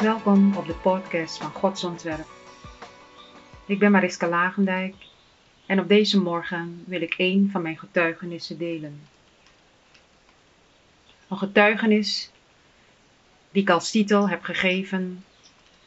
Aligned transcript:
Welkom 0.00 0.56
op 0.56 0.66
de 0.66 0.74
podcast 0.74 1.38
van 1.38 1.50
Gods 1.50 1.84
Ontwerp. 1.84 2.26
Ik 3.66 3.78
ben 3.78 3.90
Mariska 3.90 4.28
Lagendijk 4.28 4.94
en 5.66 5.80
op 5.80 5.88
deze 5.88 6.20
morgen 6.20 6.84
wil 6.86 7.02
ik 7.02 7.14
een 7.16 7.48
van 7.52 7.62
mijn 7.62 7.78
getuigenissen 7.78 8.58
delen. 8.58 9.00
Een 11.28 11.36
getuigenis 11.36 12.30
die 13.50 13.62
ik 13.62 13.70
als 13.70 13.90
titel 13.90 14.28
heb 14.28 14.42
gegeven: 14.42 15.24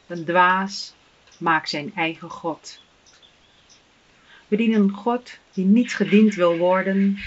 Een 0.07 0.25
dwaas 0.25 0.93
maakt 1.37 1.69
zijn 1.69 1.91
eigen 1.95 2.29
God. 2.29 2.81
We 4.47 4.55
dienen 4.55 4.81
een 4.81 4.93
God 4.93 5.37
die 5.53 5.65
niet 5.65 5.93
gediend 5.95 6.35
wil 6.35 6.57
worden 6.57 7.17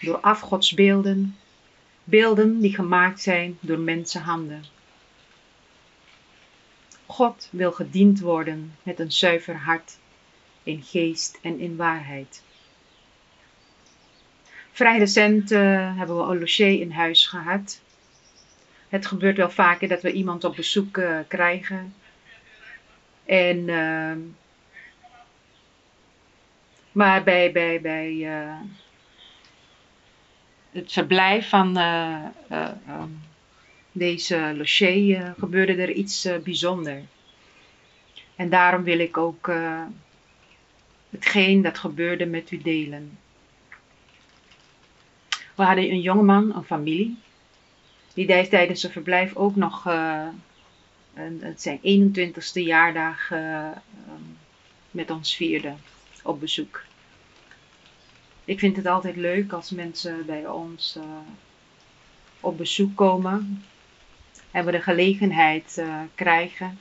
door 0.00 0.20
afgodsbeelden, 0.20 1.36
beelden 2.04 2.60
die 2.60 2.74
gemaakt 2.74 3.20
zijn 3.20 3.58
door 3.60 3.78
mensenhanden. 3.78 4.80
God 7.12 7.48
wil 7.50 7.72
gediend 7.72 8.20
worden 8.20 8.76
met 8.82 8.98
een 8.98 9.12
zuiver 9.12 9.56
hart, 9.56 9.98
in 10.62 10.82
geest 10.82 11.38
en 11.42 11.58
in 11.58 11.76
waarheid. 11.76 12.42
Vrij 14.70 14.98
recent 14.98 15.50
uh, 15.50 15.96
hebben 15.96 16.16
we 16.16 16.22
een 16.22 16.38
in 16.80 16.90
huis 16.90 17.26
gehad. 17.26 17.80
Het 18.88 19.06
gebeurt 19.06 19.36
wel 19.36 19.50
vaker 19.50 19.88
dat 19.88 20.02
we 20.02 20.12
iemand 20.12 20.44
op 20.44 20.56
bezoek 20.56 20.96
uh, 20.96 21.18
krijgen. 21.28 21.94
En, 23.24 23.56
uh, 23.68 24.16
maar 26.92 27.22
bij, 27.22 27.52
bij, 27.52 27.80
bij 27.80 28.14
het 30.70 30.92
verblijf 30.92 31.48
van 31.48 31.76
um, 31.76 33.22
deze 33.92 34.54
logier 34.56 35.34
gebeurde 35.38 35.74
er 35.74 35.90
iets 35.90 36.28
bijzonders. 36.44 37.04
En 38.36 38.50
daarom 38.50 38.82
wil 38.82 38.98
ik 38.98 39.16
ook 39.16 39.50
hetgeen 41.10 41.62
dat 41.62 41.78
gebeurde 41.78 42.26
met 42.26 42.50
u 42.50 42.58
delen. 42.58 43.18
We 45.54 45.62
hadden 45.62 45.90
een 45.90 46.00
jongeman, 46.00 46.56
een 46.56 46.64
familie, 46.64 47.18
die 48.14 48.48
tijdens 48.48 48.80
zijn 48.80 48.92
verblijf 48.92 49.36
ook 49.36 49.56
nog 49.56 49.86
uh, 49.86 50.26
een, 51.14 51.54
zijn 51.56 51.78
21ste 51.78 52.52
jaardag 52.52 53.30
uh, 53.30 53.68
met 54.90 55.10
ons 55.10 55.36
vierde 55.36 55.74
op 56.22 56.40
bezoek. 56.40 56.82
Ik 58.44 58.58
vind 58.58 58.76
het 58.76 58.86
altijd 58.86 59.16
leuk 59.16 59.52
als 59.52 59.70
mensen 59.70 60.26
bij 60.26 60.46
ons 60.46 60.98
op 62.40 62.56
bezoek 62.56 62.96
komen 62.96 63.64
en 64.52 64.64
we 64.64 64.70
de 64.70 64.82
gelegenheid 64.82 65.82
krijgen, 66.14 66.80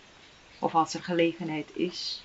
of 0.59 0.75
als 0.75 0.93
er 0.93 1.03
gelegenheid 1.03 1.71
is, 1.75 2.23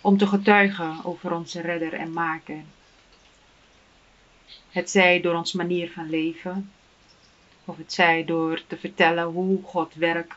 om 0.00 0.16
te 0.18 0.26
getuigen 0.26 1.04
over 1.04 1.32
onze 1.32 1.60
redder 1.60 1.92
en 1.92 2.12
maker. 2.12 2.62
Het 4.70 4.90
zij 4.90 5.20
door 5.20 5.34
ons 5.34 5.52
manier 5.52 5.90
van 5.90 6.10
leven, 6.10 6.72
of 7.64 7.76
het 7.76 7.92
zij 7.92 8.24
door 8.24 8.62
te 8.66 8.76
vertellen 8.76 9.24
hoe 9.24 9.62
God 9.62 9.94
werkt 9.94 10.34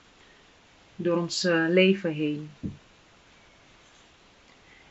door 0.95 1.17
ons 1.17 1.43
eh, 1.43 1.65
leven 1.67 2.13
heen. 2.13 2.51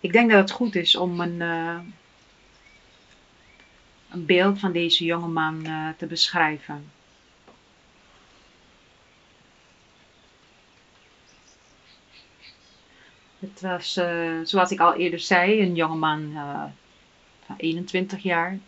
Ik 0.01 0.13
denk 0.13 0.31
dat 0.31 0.41
het 0.41 0.51
goed 0.51 0.75
is 0.75 0.97
om 0.97 1.21
een, 1.21 1.41
uh, 1.41 1.79
een 4.11 4.27
beeld 4.27 4.59
van 4.59 4.73
deze 4.73 5.05
jongeman 5.05 5.67
uh, 5.67 5.89
te 5.97 6.07
beschrijven. 6.07 6.91
Het 13.41 13.61
was, 13.61 13.97
uh, 13.97 14.41
zoals 14.45 14.71
ik 14.71 14.81
al 14.81 14.95
eerder 14.95 15.21
zei, 15.21 15.61
een 15.61 15.75
jongeman 15.75 16.31
uh, 16.35 16.65
van 17.47 17.57
21 17.57 18.23
jaar. 18.23 18.59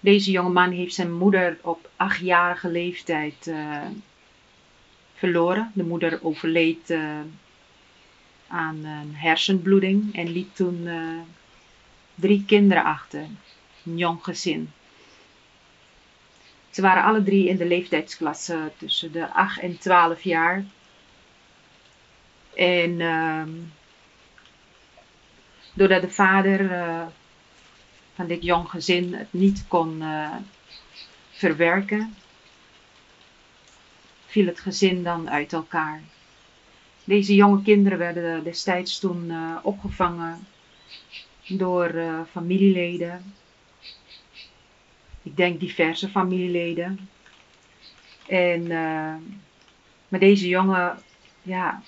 Deze 0.00 0.30
jongeman 0.30 0.70
heeft 0.70 0.94
zijn 0.94 1.12
moeder 1.12 1.58
op 1.62 1.90
achtjarige 1.96 2.68
leeftijd 2.68 3.46
uh, 3.46 3.84
verloren. 5.14 5.70
De 5.74 5.84
moeder 5.84 6.18
overleed 6.22 6.90
aan 8.46 8.84
een 8.84 9.14
hersenbloeding 9.14 10.14
en 10.16 10.28
liet 10.32 10.56
toen 10.56 10.88
drie 12.14 12.44
kinderen 12.46 12.84
achter. 12.84 13.26
Een 13.84 13.96
jong 13.96 14.24
gezin. 14.24 14.70
Ze 16.70 16.82
waren 16.82 17.02
alle 17.02 17.22
drie 17.22 17.48
in 17.48 17.56
de 17.56 17.66
leeftijdsklasse 17.66 18.72
tussen 18.76 19.12
de 19.12 19.32
8 19.32 19.60
en 19.60 19.78
12 19.78 20.22
jaar. 20.22 20.64
En 22.54 23.00
ehm, 23.00 23.50
doordat 25.78 26.02
de 26.02 26.10
vader 26.10 26.60
uh, 26.60 27.06
van 28.14 28.26
dit 28.26 28.42
jong 28.42 28.70
gezin 28.70 29.14
het 29.14 29.32
niet 29.32 29.64
kon 29.68 30.02
uh, 30.02 30.36
verwerken, 31.30 32.14
viel 34.26 34.46
het 34.46 34.60
gezin 34.60 35.02
dan 35.02 35.30
uit 35.30 35.52
elkaar. 35.52 36.02
Deze 37.04 37.34
jonge 37.34 37.62
kinderen 37.62 37.98
werden 37.98 38.44
destijds 38.44 38.98
toen 38.98 39.24
uh, 39.24 39.56
opgevangen 39.62 40.46
door 41.48 41.94
familieleden. 42.30 43.34
Ik 45.22 45.36
denk 45.36 45.60
diverse 45.60 46.08
familieleden. 46.08 47.08
En 48.26 48.66
maar 50.08 50.20
deze 50.20 50.48
jongen, 50.48 50.98
ja, 51.42 51.82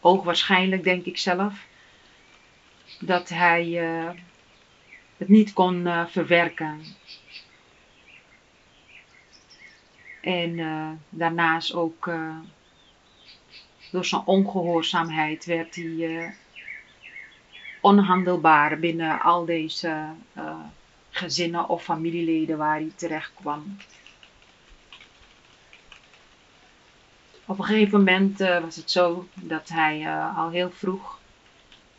hoogwaarschijnlijk 0.00 0.84
denk 0.84 1.04
ik 1.04 1.18
zelf, 1.18 1.66
dat 3.00 3.28
hij 3.28 3.66
uh, 3.66 4.10
het 5.16 5.28
niet 5.28 5.52
kon 5.52 5.86
uh, 5.86 6.06
verwerken. 6.06 6.80
En 10.20 10.58
uh, 10.58 10.88
daarnaast 11.08 11.74
ook 11.74 12.10
door 13.90 14.04
zijn 14.04 14.22
ongehoorzaamheid 14.24 15.44
werd 15.44 15.74
hij 15.74 16.34
onhandelbaar 17.80 18.78
binnen 18.78 19.20
al 19.20 19.44
deze 19.44 20.06
gezinnen 21.10 21.68
of 21.68 21.84
familieleden 21.84 22.58
waar 22.58 22.76
hij 22.76 22.92
terecht 22.96 23.32
kwam. 23.34 23.76
Op 27.44 27.58
een 27.58 27.64
gegeven 27.64 27.98
moment 27.98 28.38
was 28.38 28.76
het 28.76 28.90
zo 28.90 29.28
dat 29.34 29.68
hij 29.68 30.10
al 30.36 30.50
heel 30.50 30.70
vroeg 30.70 31.15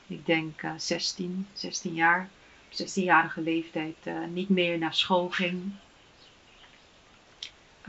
ik 0.08 0.26
denk 0.26 0.62
uh, 0.62 0.72
16, 0.78 1.48
16 1.54 1.94
jaar, 1.94 2.30
16-jarige 2.72 3.42
leeftijd, 3.42 3.96
uh, 4.04 4.26
niet 4.28 4.50
meer 4.50 4.78
naar 4.78 4.94
school 4.94 5.30
ging. 5.30 5.72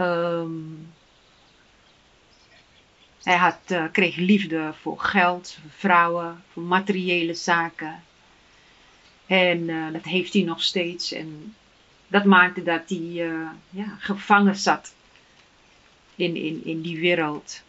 Um, 0.00 0.92
hij 3.22 3.36
had, 3.36 3.58
uh, 3.68 3.84
kreeg 3.92 4.16
liefde 4.16 4.72
voor 4.80 5.00
geld, 5.00 5.58
voor 5.60 5.70
vrouwen, 5.70 6.42
voor 6.52 6.62
materiële 6.62 7.34
zaken. 7.34 8.02
En 9.26 9.92
dat 9.92 10.04
heeft 10.04 10.32
hij 10.32 10.42
nog 10.42 10.62
steeds. 10.62 11.12
En 11.12 11.54
dat 12.06 12.24
maakte 12.24 12.62
dat 12.62 12.88
hij 12.88 13.30
ja, 13.70 13.96
gevangen 13.98 14.56
zat 14.56 14.94
in, 16.14 16.36
in, 16.36 16.64
in 16.64 16.80
die 16.80 17.00
wereld. 17.00 17.62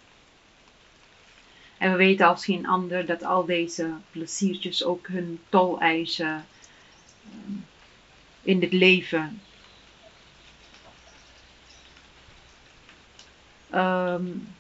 En 1.79 1.91
we 1.91 1.97
weten 1.97 2.27
als 2.27 2.45
geen 2.45 2.67
ander 2.67 3.05
dat 3.05 3.23
al 3.23 3.45
deze 3.45 3.91
pleziertjes 4.11 4.83
ook 4.83 5.07
hun 5.07 5.39
tol 5.49 5.79
eisen 5.79 6.45
ehm, 7.25 7.53
in 8.41 8.61
het 8.61 8.73
leven. 8.73 9.41
Um, 13.73 14.55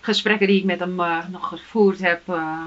gesprekken 0.00 0.46
die 0.46 0.58
ik 0.58 0.64
met 0.64 0.78
hem 0.78 1.00
uh, 1.00 1.28
nog 1.28 1.48
gevoerd 1.48 1.98
heb, 1.98 2.28
uh, 2.28 2.66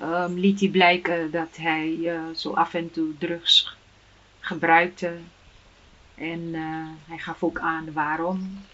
um, 0.00 0.38
liet 0.38 0.60
hij 0.60 0.68
blijken 0.68 1.30
dat 1.30 1.56
hij 1.56 1.88
uh, 1.88 2.20
zo 2.34 2.52
af 2.52 2.74
en 2.74 2.90
toe 2.90 3.18
drugs 3.18 3.76
gebruikte. 4.40 5.16
En 6.14 6.54
hij 7.06 7.18
gaf 7.18 7.42
ook 7.42 7.58
aan 7.58 7.92
waarom 7.92 8.64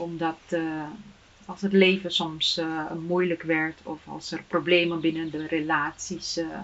omdat 0.00 0.38
uh, 0.48 0.84
als 1.46 1.60
het 1.60 1.72
leven 1.72 2.12
soms 2.12 2.58
uh, 2.58 2.92
moeilijk 2.92 3.42
werd 3.42 3.80
of 3.82 3.98
als 4.06 4.32
er 4.32 4.42
problemen 4.42 5.00
binnen 5.00 5.30
de 5.30 5.46
relaties 5.46 6.38
uh, 6.38 6.60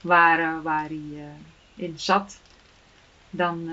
waren 0.00 0.62
waar 0.62 0.88
hij 0.88 1.34
in 1.74 1.98
zat, 1.98 2.40
dan 3.30 3.70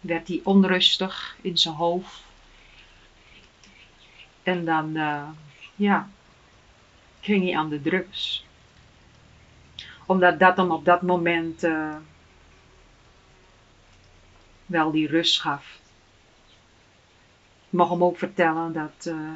werd 0.00 0.28
hij 0.28 0.40
onrustig 0.44 1.36
in 1.40 1.58
zijn 1.58 1.74
hoofd. 1.74 2.22
En 4.42 4.64
dan, 4.64 4.92
ja, 5.74 6.08
ging 7.20 7.44
hij 7.44 7.56
aan 7.56 7.68
de 7.68 7.82
drugs. 7.82 8.44
Omdat 10.06 10.38
dat 10.38 10.56
dan 10.56 10.70
op 10.70 10.84
dat 10.84 11.02
moment 11.02 11.60
wel 14.66 14.90
die 14.90 15.06
rust 15.06 15.40
gaf. 15.40 15.78
Mag 17.76 17.88
hem 17.88 18.04
ook 18.04 18.18
vertellen 18.18 18.72
dat 18.72 19.06
uh, 19.06 19.32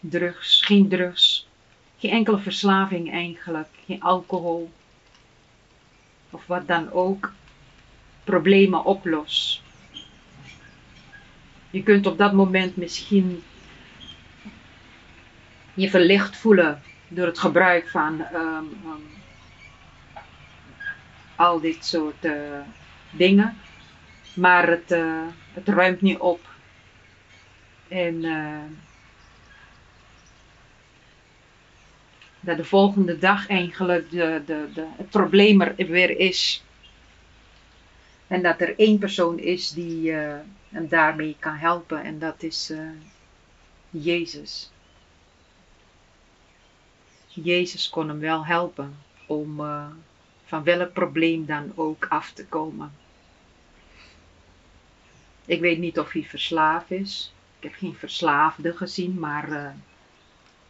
drugs, 0.00 0.64
geen 0.64 0.88
drugs, 0.88 1.48
geen 1.98 2.10
enkele 2.10 2.38
verslaving 2.38 3.12
eigenlijk, 3.12 3.68
geen 3.86 4.02
alcohol 4.02 4.70
of 6.30 6.46
wat 6.46 6.66
dan 6.66 6.92
ook, 6.92 7.32
problemen 8.24 8.84
oplost. 8.84 9.62
Je 11.70 11.82
kunt 11.82 12.06
op 12.06 12.18
dat 12.18 12.32
moment 12.32 12.76
misschien 12.76 13.42
je 15.74 15.90
verlicht 15.90 16.36
voelen 16.36 16.82
door 17.08 17.26
het 17.26 17.38
gebruik 17.38 17.88
van 17.88 18.24
um, 18.34 18.80
um, 18.84 19.08
al 21.36 21.60
dit 21.60 21.84
soort 21.84 22.24
uh, 22.24 22.60
dingen. 23.10 23.56
Maar 24.34 24.68
het, 24.68 24.90
uh, 24.90 25.26
het 25.52 25.68
ruimt 25.68 26.00
niet 26.00 26.18
op. 26.18 26.40
En 27.88 28.24
dat 32.40 32.56
de 32.56 32.64
volgende 32.64 33.18
dag 33.18 33.48
eigenlijk 33.48 34.10
de, 34.10 34.42
de, 34.46 34.68
de, 34.74 34.86
het 34.96 35.10
probleem 35.10 35.60
er 35.60 35.86
weer 35.86 36.18
is. 36.18 36.64
En 38.26 38.42
dat 38.42 38.60
er 38.60 38.78
één 38.78 38.98
persoon 38.98 39.38
is 39.38 39.70
die 39.70 40.10
uh, 40.10 40.34
hem 40.68 40.88
daarmee 40.88 41.36
kan 41.38 41.54
helpen. 41.54 42.02
En 42.02 42.18
dat 42.18 42.42
is 42.42 42.70
uh, 42.70 42.90
Jezus. 43.90 44.70
Jezus 47.26 47.90
kon 47.90 48.08
hem 48.08 48.18
wel 48.18 48.46
helpen 48.46 48.96
om 49.26 49.60
van 50.44 50.62
welk 50.62 50.92
probleem 50.92 51.46
dan 51.46 51.72
ook 51.74 52.06
af 52.08 52.32
te 52.32 52.46
komen. 52.46 52.92
Ik 55.50 55.60
weet 55.60 55.78
niet 55.78 55.98
of 55.98 56.12
hij 56.12 56.24
verslaafd 56.24 56.90
is. 56.90 57.32
Ik 57.58 57.62
heb 57.62 57.74
geen 57.74 57.94
verslaafde 57.94 58.76
gezien, 58.76 59.18
maar 59.18 59.48
uh, 59.48 59.70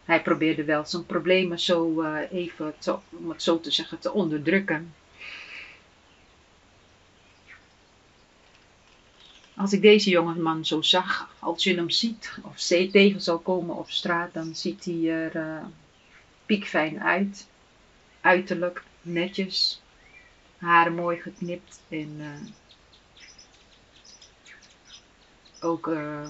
hij 0.05 0.23
probeerde 0.23 0.65
wel 0.65 0.85
zijn 0.85 1.07
problemen 1.07 1.59
zo 1.61 2.03
uh, 2.03 2.33
even, 2.33 2.75
te, 2.79 2.99
om 3.11 3.31
het 3.31 3.43
zo 3.43 3.61
te 3.61 3.71
zeggen, 3.71 3.99
te 3.99 4.13
onderdrukken. 4.13 4.95
Als 9.57 9.73
ik 9.73 9.83
deze 9.83 10.11
jongeman 10.11 10.65
zo 10.65 10.83
zag, 10.83 11.35
als 11.39 11.65
je 11.65 11.75
hem 11.75 11.91
ziet 11.91 12.39
of 12.43 12.59
tegen 12.59 13.21
zal 13.21 13.39
komen 13.39 13.77
op 13.77 13.91
straat, 13.91 14.35
dan 14.35 14.55
ziet 14.55 14.85
hij 14.85 15.11
er 15.11 15.37
uh, 15.37 15.65
piekfijn 16.47 17.03
uit. 17.03 17.47
Uiterlijk 18.21 18.83
netjes, 19.03 19.83
haren 20.59 20.95
mooi 20.95 21.21
geknipt 21.21 21.81
en 21.89 22.17
uh, 22.19 22.51
ook 25.61 25.87
uh, 25.87 26.29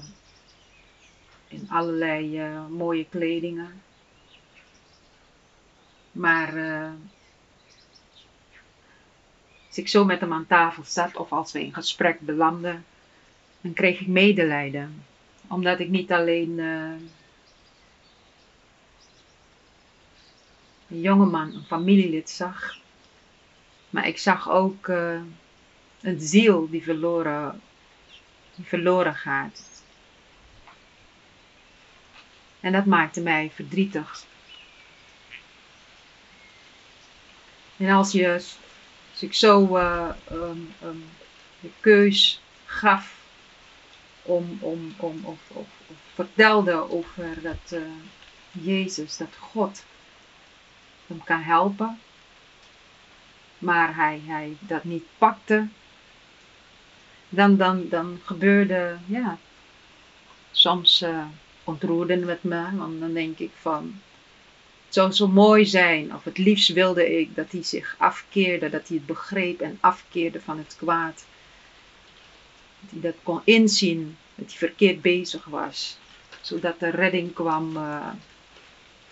in 1.48 1.66
allerlei 1.68 2.40
uh, 2.40 2.66
mooie 2.66 3.06
kledingen. 3.08 3.82
Maar 6.12 6.56
uh, 6.56 6.90
als 9.66 9.78
ik 9.78 9.88
zo 9.88 10.04
met 10.04 10.20
hem 10.20 10.32
aan 10.32 10.46
tafel 10.46 10.82
zat 10.84 11.16
of 11.16 11.32
als 11.32 11.52
we 11.52 11.60
in 11.64 11.74
gesprek 11.74 12.20
belanden, 12.20 12.84
dan 13.60 13.72
kreeg 13.72 14.00
ik 14.00 14.06
medelijden. 14.06 15.04
Omdat 15.48 15.78
ik 15.78 15.88
niet 15.88 16.12
alleen 16.12 16.58
een 16.58 17.10
jongeman, 20.88 21.54
een 21.54 21.64
familielid 21.64 22.30
zag, 22.30 22.76
maar 23.90 24.06
ik 24.06 24.18
zag 24.18 24.50
ook 24.50 24.88
een 26.00 26.20
ziel 26.20 26.70
die 26.70 26.82
verloren, 26.82 27.60
verloren 28.64 29.14
gaat. 29.14 29.62
En 32.60 32.72
dat 32.72 32.84
maakte 32.84 33.20
mij 33.20 33.50
verdrietig. 33.54 34.24
En 37.76 37.90
als, 37.90 38.12
je, 38.12 38.32
als 39.12 39.22
ik 39.22 39.34
zo 39.34 39.76
uh, 39.76 40.08
um, 40.32 40.74
de 41.60 41.70
keus 41.80 42.40
gaf 42.64 43.14
om, 44.22 44.58
om, 44.60 44.94
om 44.96 45.24
of, 45.24 45.38
of, 45.48 45.66
of 45.86 45.96
vertelde 46.14 46.90
over 46.90 47.42
dat 47.42 47.72
uh, 47.72 47.82
Jezus, 48.50 49.16
dat 49.16 49.36
God 49.38 49.84
hem 51.06 51.24
kan 51.24 51.42
helpen, 51.42 52.00
maar 53.58 53.96
hij, 53.96 54.22
hij 54.26 54.56
dat 54.60 54.84
niet 54.84 55.04
pakte, 55.18 55.68
dan, 57.30 57.56
dan, 57.56 57.88
dan 57.88 58.20
gebeurde, 58.24 58.96
ja, 59.06 59.38
soms 60.50 61.02
uh, 61.02 61.24
ontroerde 61.64 62.16
met 62.16 62.42
me. 62.42 62.76
Want 62.76 63.00
dan 63.00 63.12
denk 63.12 63.38
ik 63.38 63.50
van, 63.60 64.00
het 64.84 64.94
zou 64.94 65.12
zo 65.12 65.28
mooi 65.28 65.66
zijn. 65.66 66.14
Of 66.14 66.24
het 66.24 66.38
liefst 66.38 66.72
wilde 66.72 67.18
ik 67.18 67.34
dat 67.36 67.52
hij 67.52 67.62
zich 67.62 67.94
afkeerde, 67.98 68.70
dat 68.70 68.88
hij 68.88 68.96
het 68.96 69.06
begreep 69.06 69.60
en 69.60 69.78
afkeerde 69.80 70.40
van 70.40 70.58
het 70.58 70.76
kwaad. 70.78 71.24
Dat 72.80 72.90
hij 72.90 73.00
dat 73.00 73.14
kon 73.22 73.40
inzien, 73.44 74.16
dat 74.34 74.48
hij 74.48 74.56
verkeerd 74.56 75.02
bezig 75.02 75.44
was. 75.44 75.98
Zodat 76.40 76.82
er 76.82 76.94
redding 76.94 77.32
kwam 77.32 77.76
uh, 77.76 78.06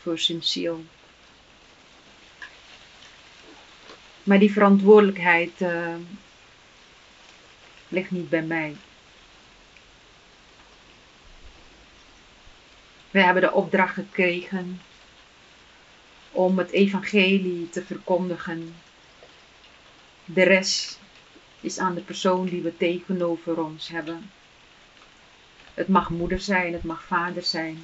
voor 0.00 0.18
zijn 0.18 0.42
ziel. 0.42 0.84
Maar 4.22 4.38
die 4.38 4.52
verantwoordelijkheid 4.52 5.60
uh, 5.60 5.94
ligt 7.88 8.10
niet 8.10 8.28
bij 8.28 8.42
mij. 8.42 8.76
We 13.10 13.20
hebben 13.20 13.42
de 13.42 13.52
opdracht 13.52 13.94
gekregen 13.94 14.80
om 16.30 16.58
het 16.58 16.70
evangelie 16.70 17.70
te 17.70 17.84
verkondigen. 17.84 18.74
De 20.24 20.42
rest 20.42 21.00
is 21.60 21.78
aan 21.78 21.94
de 21.94 22.00
persoon 22.00 22.46
die 22.46 22.62
we 22.62 22.76
tegenover 22.76 23.62
ons 23.64 23.88
hebben. 23.88 24.30
Het 25.74 25.88
mag 25.88 26.10
moeder 26.10 26.40
zijn, 26.40 26.72
het 26.72 26.84
mag 26.84 27.04
vader 27.04 27.42
zijn, 27.42 27.78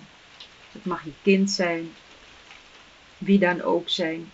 het 0.72 0.84
mag 0.84 1.04
je 1.04 1.12
kind 1.22 1.50
zijn, 1.50 1.92
wie 3.18 3.38
dan 3.38 3.62
ook 3.62 3.88
zijn. 3.88 4.30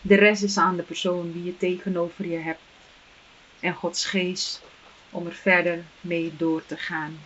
De 0.00 0.14
rest 0.14 0.42
is 0.42 0.56
aan 0.56 0.76
de 0.76 0.82
persoon 0.82 1.32
die 1.32 1.44
je 1.44 1.56
tegenover 1.56 2.26
je 2.26 2.38
hebt 2.38 2.60
en 3.64 3.74
Gods 3.74 4.04
geest 4.04 4.62
om 5.10 5.26
er 5.26 5.34
verder 5.34 5.84
mee 6.00 6.32
door 6.36 6.66
te 6.66 6.76
gaan. 6.76 7.18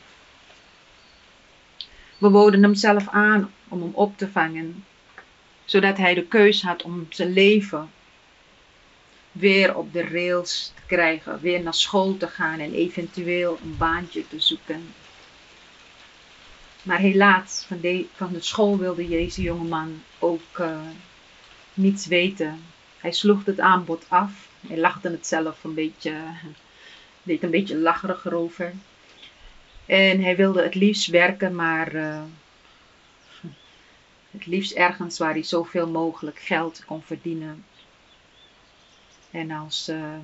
We 2.19 2.29
boden 2.29 2.63
hem 2.63 2.75
zelf 2.75 3.09
aan 3.09 3.53
om 3.69 3.81
hem 3.81 3.95
op 3.95 4.19
te 4.19 4.29
vangen, 4.29 4.85
zodat 5.65 5.97
hij 5.97 6.15
de 6.15 6.27
keus 6.27 6.63
had 6.63 6.83
om 6.83 7.07
zijn 7.09 7.33
leven 7.33 7.91
weer 9.33 9.77
op 9.77 9.93
de 9.93 10.03
rails 10.03 10.73
te 10.75 10.83
krijgen, 10.87 11.41
weer 11.41 11.63
naar 11.63 11.75
school 11.75 12.17
te 12.17 12.29
gaan 12.29 12.59
en 12.59 12.73
eventueel 12.73 13.59
een 13.63 13.77
baantje 13.77 14.29
te 14.29 14.41
zoeken. 14.41 14.95
Maar 16.83 16.99
helaas, 16.99 17.65
van 17.67 17.81
de, 17.81 18.07
van 18.15 18.33
de 18.33 18.41
school 18.41 18.79
wilde 18.79 19.09
deze 19.09 19.43
jongeman 19.43 20.03
ook 20.19 20.59
uh, 20.61 20.81
niets 21.75 22.07
weten. 22.07 22.63
Hij 22.99 23.13
sloeg 23.13 23.45
het 23.45 23.61
aanbod 23.61 24.05
af. 24.09 24.48
Hij 24.69 24.79
lachte 24.79 25.11
het 25.11 25.27
zelf 25.27 25.65
een 25.65 25.75
beetje, 25.75 26.13
deed 27.23 27.43
een 27.43 27.51
beetje 27.51 27.77
lacherig 27.77 28.25
erover. 28.25 28.73
En 29.87 30.23
hij 30.23 30.37
wilde 30.37 30.63
het 30.63 30.75
liefst 30.75 31.07
werken, 31.07 31.55
maar 31.55 31.95
uh, 31.95 32.23
het 34.31 34.47
liefst 34.47 34.73
ergens 34.73 35.19
waar 35.19 35.33
hij 35.33 35.43
zoveel 35.43 35.89
mogelijk 35.89 36.39
geld 36.39 36.85
kon 36.85 37.03
verdienen. 37.03 37.65
En 39.31 39.51
als 39.51 39.89
uh, 39.89 40.17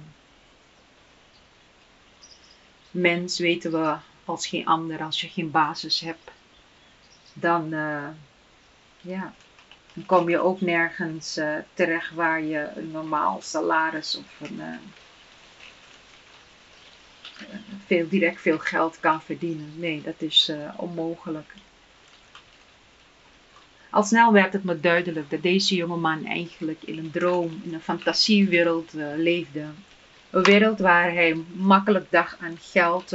mens 2.91 3.39
weten 3.39 3.73
we 3.73 3.97
als 4.25 4.47
geen 4.47 4.67
ander, 4.67 5.03
als 5.03 5.21
je 5.21 5.29
geen 5.29 5.51
basis 5.51 6.01
hebt, 6.01 6.31
dan, 7.33 7.73
uh, 7.73 8.09
ja, 9.01 9.35
dan 9.95 10.07
kom 10.07 10.29
je 10.29 10.39
ook 10.39 10.61
nergens 10.61 11.41
terecht 11.75 12.15
waar 12.15 12.43
je 12.43 12.69
een 12.77 12.91
normaal 12.91 13.41
salaris 13.43 14.17
of 14.17 14.49
een 14.49 14.61
veel, 17.87 18.09
direct 18.09 18.41
veel 18.41 18.59
geld 18.59 19.01
kan 19.01 19.23
verdienen. 19.23 19.73
Nee, 19.77 20.03
dat 20.03 20.15
is 20.19 20.49
uh, 20.49 20.71
onmogelijk. 20.77 21.55
Al 23.91 24.03
snel 24.03 24.33
werd 24.33 24.53
het 24.53 24.65
me 24.65 24.81
duidelijk 24.81 25.31
dat 25.31 25.43
deze 25.43 25.75
jongeman 25.75 26.27
eigenlijk 26.27 26.83
in 26.83 26.99
een 26.99 27.11
droom, 27.11 27.61
in 27.65 27.75
een 27.75 27.81
fantasiewereld 27.81 28.93
leefde. 29.17 29.65
Een 30.31 30.43
wereld 30.43 30.79
waar 30.79 31.13
hij 31.13 31.45
makkelijk 31.53 32.11
dacht 32.11 32.39
aan 32.41 32.59
geld 32.61 33.09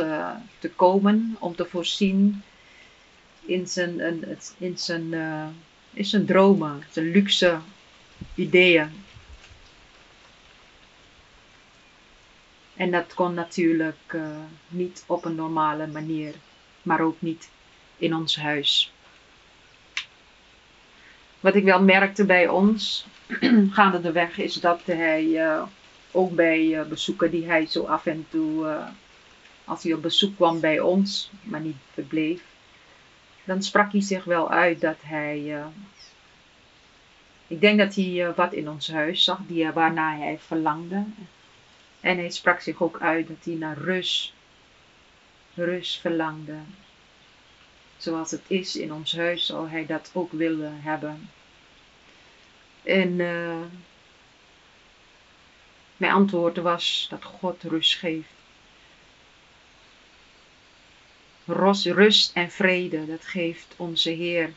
te 0.59 0.69
komen 0.75 1.35
om 1.39 1.55
te 1.55 1.65
voorzien 1.65 2.43
in 3.45 3.67
zijn, 3.67 4.25
in 4.57 4.77
zijn, 4.77 5.13
in 5.93 6.05
zijn 6.05 6.25
dromen, 6.25 6.83
zijn 6.89 7.11
luxe 7.11 7.59
ideeën. 8.35 9.03
En 12.75 12.91
dat 12.91 13.13
kon 13.13 13.33
natuurlijk 13.33 14.13
uh, 14.15 14.37
niet 14.67 15.03
op 15.07 15.25
een 15.25 15.35
normale 15.35 15.87
manier, 15.87 16.33
maar 16.81 17.01
ook 17.01 17.21
niet 17.21 17.49
in 17.97 18.15
ons 18.15 18.37
huis. 18.37 18.93
Wat 21.39 21.55
ik 21.55 21.63
wel 21.63 21.81
merkte 21.81 22.25
bij 22.25 22.47
ons, 22.47 23.05
gaande 23.75 24.01
de 24.01 24.11
weg, 24.11 24.37
is 24.37 24.53
dat 24.53 24.81
hij 24.85 25.23
uh, 25.23 25.63
ook 26.11 26.35
bij 26.35 26.65
uh, 26.65 26.83
bezoeken 26.83 27.31
die 27.31 27.45
hij 27.45 27.65
zo 27.65 27.83
af 27.83 28.05
en 28.05 28.25
toe, 28.29 28.77
als 29.65 29.83
hij 29.83 29.93
op 29.93 30.01
bezoek 30.01 30.35
kwam 30.35 30.59
bij 30.59 30.79
ons, 30.79 31.31
maar 31.41 31.61
niet 31.61 31.77
verbleef, 31.93 32.41
dan 33.49 33.63
sprak 33.63 33.91
hij 33.91 34.01
zich 34.01 34.23
wel 34.23 34.49
uit 34.49 34.81
dat 34.81 34.97
hij. 34.99 35.63
ik 37.47 37.61
denk 37.61 37.77
dat 37.79 37.95
hij 37.95 38.33
wat 38.35 38.53
in 38.53 38.69
ons 38.69 38.91
huis 38.91 39.23
zag, 39.23 39.39
die, 39.47 39.71
waarna 39.71 40.17
hij 40.17 40.39
verlangde. 40.39 41.03
En 41.99 42.17
hij 42.17 42.29
sprak 42.29 42.59
zich 42.59 42.81
ook 42.81 42.99
uit 43.01 43.27
dat 43.27 43.37
hij 43.43 43.53
naar 43.53 43.77
rust, 43.77 44.33
rust 45.53 45.99
verlangde. 45.99 46.57
Zoals 47.97 48.31
het 48.31 48.43
is 48.47 48.75
in 48.75 48.93
ons 48.93 49.15
huis, 49.15 49.45
zou 49.45 49.69
hij 49.69 49.85
dat 49.85 50.11
ook 50.13 50.31
willen 50.31 50.81
hebben. 50.81 51.29
En 52.83 53.15
mijn 55.97 56.11
antwoord 56.11 56.57
was 56.57 57.07
dat 57.09 57.23
God 57.23 57.63
rust 57.63 57.95
geeft. 57.95 58.38
Rust 61.51 62.31
en 62.33 62.51
vrede, 62.51 63.05
dat 63.05 63.25
geeft 63.25 63.73
onze 63.77 64.09
Heer 64.09 64.53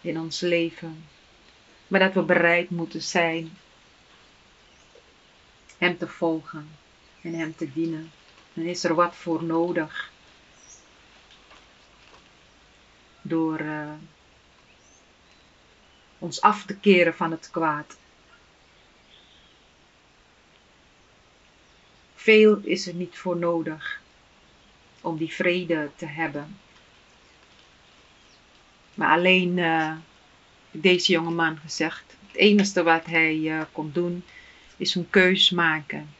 in 0.00 0.20
ons 0.20 0.40
leven. 0.40 1.04
Maar 1.88 2.00
dat 2.00 2.12
we 2.12 2.22
bereid 2.22 2.70
moeten 2.70 3.02
zijn 3.02 3.58
hem 5.78 5.98
te 5.98 6.08
volgen 6.08 6.68
en 7.22 7.34
Hem 7.34 7.56
te 7.56 7.72
dienen. 7.72 8.10
Dan 8.52 8.64
is 8.64 8.84
er 8.84 8.94
wat 8.94 9.16
voor 9.16 9.44
nodig. 9.44 10.12
Door 13.22 13.60
uh, 13.60 13.92
ons 16.18 16.40
af 16.40 16.64
te 16.64 16.76
keren 16.76 17.14
van 17.14 17.30
het 17.30 17.50
kwaad. 17.50 17.96
Veel 22.14 22.60
is 22.62 22.86
er 22.86 22.94
niet 22.94 23.18
voor 23.18 23.36
nodig 23.36 23.99
om 25.00 25.16
die 25.16 25.32
vrede 25.32 25.90
te 25.96 26.06
hebben. 26.06 26.58
Maar 28.94 29.10
alleen 29.10 29.56
uh, 29.56 29.92
deze 30.70 31.12
jonge 31.12 31.30
man 31.30 31.56
gezegd, 31.56 32.16
het 32.26 32.36
enige 32.36 32.82
wat 32.82 33.06
hij 33.06 33.36
uh, 33.36 33.62
kon 33.72 33.90
doen 33.92 34.24
is 34.76 34.94
een 34.94 35.10
keus 35.10 35.50
maken. 35.50 36.14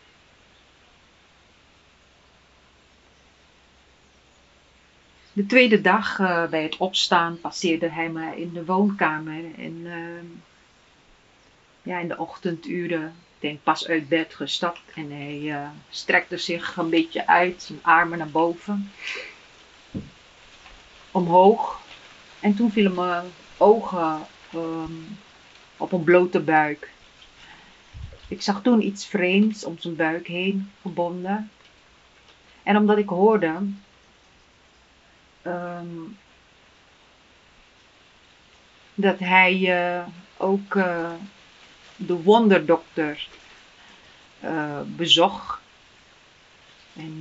De 5.33 5.47
tweede 5.47 5.81
dag 5.81 6.19
uh, 6.19 6.49
bij 6.49 6.63
het 6.63 6.77
opstaan 6.77 7.41
passeerde 7.41 7.91
hij 7.91 8.09
me 8.09 8.41
in 8.41 8.53
de 8.53 8.65
woonkamer. 8.65 9.45
En 9.57 9.87
ja, 11.83 11.99
in 11.99 12.09
de 12.09 12.19
ochtenduren, 12.19 13.15
denk 13.41 13.63
pas 13.63 13.89
uit 13.89 14.09
bed 14.09 14.35
gestapt. 14.35 14.81
En 14.95 15.11
hij 15.11 15.39
uh, 15.39 15.69
strekte 15.91 16.37
zich 16.37 16.77
een 16.77 16.91
beetje 16.91 17.27
uit, 17.27 17.63
zijn 17.63 17.79
armen 17.83 18.19
naar 18.19 18.31
boven. 18.31 18.93
Omhoog. 21.11 21.81
En 22.41 22.55
toen 22.55 22.73
vielen 22.73 22.95
mijn 22.95 23.27
ogen 23.57 24.27
um, 24.55 25.19
op 25.77 25.93
een 25.93 26.05
blote 26.05 26.41
buik. 26.41 26.91
Ik 28.29 28.43
zag 28.43 28.63
toen 28.63 28.87
iets 28.87 29.07
vreemds 29.07 29.65
om 29.65 29.79
zijn 29.79 29.97
buik 29.97 30.27
heen 30.27 30.71
gebonden. 30.83 31.51
En 32.63 32.77
omdat 32.77 32.99
ik 32.99 33.09
hoorde 33.09 33.57
um, 35.43 36.19
dat 38.95 39.19
hij 39.19 39.55
uh, 39.59 40.07
ook 40.37 40.75
uh, 40.75 41.11
de 42.07 42.23
wonderdokter 42.23 43.29
uh, 44.45 44.81
bezocht. 44.87 45.59
En 46.97 47.19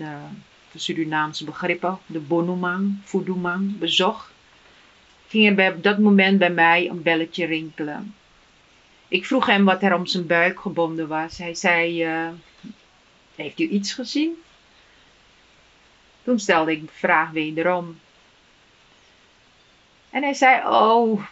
de 0.72 0.80
Surinaamse 0.80 1.44
begrippen, 1.44 2.00
de 2.06 2.20
Bonumang, 2.20 2.98
Fudumang, 3.04 3.78
bezocht. 3.78 4.32
Ging 5.28 5.48
er 5.48 5.56
bij, 5.56 5.74
op 5.74 5.84
dat 5.84 5.98
moment 5.98 6.38
bij 6.40 6.50
mij 6.50 6.90
een 6.90 7.02
belletje 7.02 7.46
rinkelen. 7.46 8.16
Ik 9.08 9.26
vroeg 9.26 9.46
hem 9.46 9.66
wat 9.66 9.84
er 9.84 9.96
om 9.96 10.06
zijn 10.06 10.28
buik 10.28 10.60
gebonden 10.60 11.08
was. 11.08 11.38
Hij 11.38 11.56
zei: 11.56 12.06
uh, 12.06 12.30
Heeft 13.36 13.60
u 13.60 13.68
iets 13.68 13.94
gezien? 13.94 14.34
Toen 16.24 16.40
stelde 16.40 16.72
ik 16.72 16.82
de 16.82 16.94
vraag 16.94 17.30
wederom. 17.30 18.00
En 20.10 20.24
hij 20.24 20.34
zei: 20.34 20.68
Oh, 20.68 21.24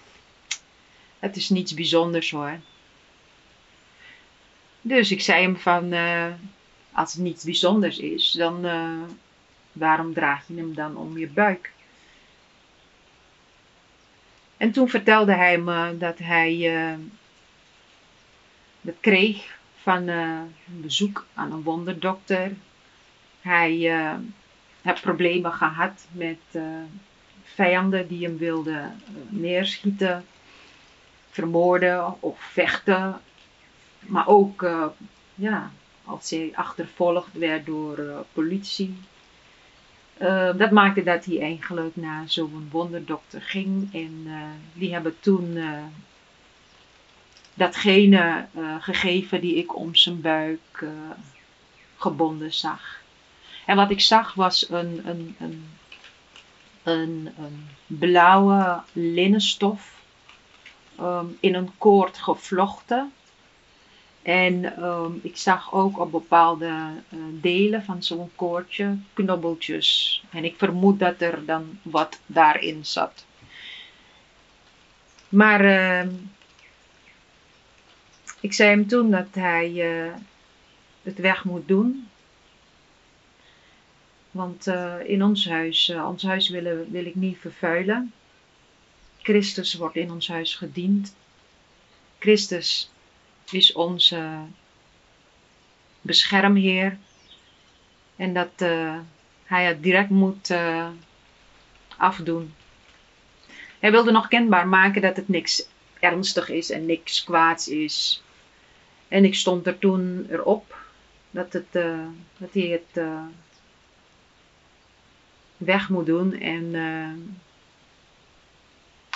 het 1.19 1.35
is 1.35 1.49
niets 1.49 1.73
bijzonders 1.73 2.31
hoor. 2.31 2.59
Dus 4.87 5.11
ik 5.11 5.21
zei 5.21 5.41
hem 5.41 5.57
van, 5.57 5.93
uh, 5.93 6.27
als 6.91 7.13
het 7.13 7.21
niets 7.21 7.43
bijzonders 7.43 7.97
is, 7.97 8.31
dan 8.31 8.65
uh, 8.65 9.01
waarom 9.71 10.13
draag 10.13 10.47
je 10.47 10.55
hem 10.55 10.75
dan 10.75 10.97
om 10.97 11.17
je 11.17 11.27
buik? 11.27 11.71
En 14.57 14.71
toen 14.71 14.89
vertelde 14.89 15.33
hij 15.33 15.57
me 15.57 15.97
dat 15.97 16.17
hij 16.17 16.55
uh, 16.55 16.97
dat 18.81 18.95
kreeg 18.99 19.57
van 19.81 20.07
een 20.07 20.53
bezoek 20.65 21.25
aan 21.33 21.51
een 21.51 21.63
wonderdokter. 21.63 22.51
Hij 23.41 23.73
heeft 24.81 25.01
problemen 25.01 25.53
gehad 25.53 26.07
met 26.11 26.39
vijanden 27.43 28.07
die 28.07 28.25
hem 28.25 28.37
wilden 28.37 29.01
neerschieten, 29.29 30.25
vermoorden 31.29 32.21
of 32.21 32.39
vechten. 32.39 33.21
Maar 33.99 34.27
ook 34.27 34.69
ja, 35.35 35.71
als 36.05 36.29
hij 36.29 36.51
achtervolgd 36.55 37.33
werd 37.33 37.65
door 37.65 38.25
politie. 38.33 38.95
dat 40.57 40.71
maakte 40.71 41.03
dat 41.03 41.25
hij 41.25 41.41
eigenlijk 41.41 41.95
naar 41.95 42.29
zo'n 42.29 42.67
wonderdokter 42.71 43.41
ging. 43.41 43.93
En 43.93 44.27
die 44.73 44.93
hebben 44.93 45.15
toen 45.19 45.57
datgene 47.57 48.45
uh, 48.57 48.75
gegeven 48.79 49.41
die 49.41 49.55
ik 49.55 49.75
om 49.75 49.95
zijn 49.95 50.21
buik 50.21 50.79
uh, 50.83 50.89
gebonden 51.97 52.53
zag. 52.53 53.01
En 53.65 53.75
wat 53.75 53.91
ik 53.91 54.01
zag 54.01 54.33
was 54.33 54.69
een, 54.69 55.01
een, 55.07 55.35
een, 55.39 55.69
een, 56.83 57.33
een 57.37 57.67
blauwe 57.87 58.81
linnenstof 58.93 60.01
um, 60.99 61.37
in 61.39 61.55
een 61.55 61.71
koord 61.77 62.17
gevlochten. 62.17 63.11
En 64.27 64.83
um, 64.83 65.19
ik 65.23 65.37
zag 65.37 65.73
ook 65.73 65.99
op 65.99 66.11
bepaalde 66.11 66.65
uh, 66.65 67.19
delen 67.31 67.83
van 67.83 68.03
zo'n 68.03 68.31
koordje 68.35 68.97
knobbeltjes. 69.13 70.23
En 70.29 70.43
ik 70.43 70.55
vermoed 70.57 70.99
dat 70.99 71.21
er 71.21 71.45
dan 71.45 71.79
wat 71.81 72.19
daarin 72.25 72.85
zat. 72.85 73.25
Maar 75.29 75.65
uh, 75.65 76.13
ik 78.39 78.53
zei 78.53 78.69
hem 78.69 78.87
toen 78.87 79.11
dat 79.11 79.27
hij 79.31 79.71
uh, 79.71 80.13
het 81.03 81.17
weg 81.17 81.43
moet 81.43 81.67
doen. 81.67 82.07
Want 84.31 84.67
uh, 84.67 84.95
in 85.05 85.23
ons 85.23 85.49
huis, 85.49 85.89
ons 85.89 86.23
huis 86.23 86.49
willen, 86.49 86.91
wil 86.91 87.05
ik 87.05 87.15
niet 87.15 87.37
vervuilen. 87.37 88.13
Christus 89.21 89.73
wordt 89.73 89.95
in 89.95 90.11
ons 90.11 90.27
huis 90.27 90.55
gediend. 90.55 91.15
Christus 92.19 92.89
is 93.51 93.73
onze 93.73 94.39
beschermheer. 96.01 96.97
En 98.15 98.33
dat 98.33 98.69
hij 99.43 99.65
het 99.65 99.83
direct 99.83 100.09
moet 100.09 100.53
afdoen. 101.97 102.53
Hij 103.79 103.91
wilde 103.91 104.11
nog 104.11 104.27
kenbaar 104.27 104.67
maken 104.67 105.01
dat 105.01 105.15
het 105.15 105.27
niks 105.27 105.67
ernstig 105.99 106.49
is 106.49 106.69
en 106.69 106.85
niks 106.85 107.23
kwaads 107.23 107.67
is. 107.67 108.23
En 109.07 109.25
ik 109.25 109.35
stond 109.35 109.67
er 109.67 109.79
toen 109.79 110.27
erop 110.29 110.75
dat, 111.31 111.53
het, 111.53 111.67
uh, 111.71 112.05
dat 112.37 112.49
hij 112.51 112.63
het 112.63 113.05
weg 115.57 115.89
moet 115.89 116.05
doen. 116.05 116.39
En 116.39 116.75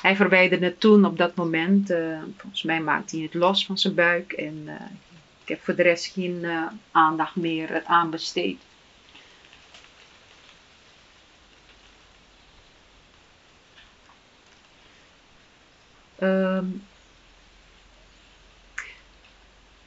hij 0.02 0.16
verwijderde 0.16 0.66
het 0.66 0.80
toen 0.80 1.06
op 1.06 1.18
dat 1.18 1.36
moment. 1.36 1.88
volgens 2.38 2.64
mij 2.64 2.82
maakte 2.82 3.16
hij 3.16 3.26
het 3.26 3.34
los 3.34 3.66
van 3.66 3.78
zijn 3.78 3.94
buik. 3.94 4.32
En 4.32 4.68
ik 5.42 5.48
heb 5.48 5.64
voor 5.64 5.76
de 5.76 5.84
rest 5.84 6.06
geen 6.06 6.46
aandacht 6.92 7.36
meer 7.36 7.84
aan 7.86 8.10
besteed. 8.10 8.62
Um, 16.22 16.84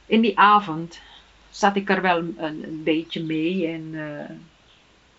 in 0.05 0.21
die 0.21 0.39
avond 0.39 1.01
zat 1.49 1.75
ik 1.75 1.89
er 1.89 2.01
wel 2.01 2.17
een, 2.17 2.81
beetje 2.83 3.23
mee. 3.23 3.67
En 3.67 3.95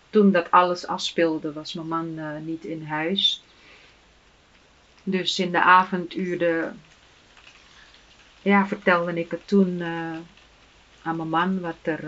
toen 0.09 0.31
dat 0.31 0.51
alles 0.51 0.87
afspeelde, 0.87 1.53
was 1.53 1.73
mijn 1.73 1.87
man 1.87 2.45
niet 2.45 2.65
in 2.65 2.85
huis. 2.85 3.43
Dus 5.09 5.39
in 5.39 5.51
de 5.51 5.61
avonduren 5.61 6.81
ja, 8.41 8.67
vertelde 8.67 9.19
ik 9.19 9.31
het 9.31 9.47
toen 9.47 9.79
uh, 9.79 10.17
aan 11.01 11.15
mijn 11.15 11.29
man 11.29 11.59
wat 11.59 11.75
er 11.81 12.03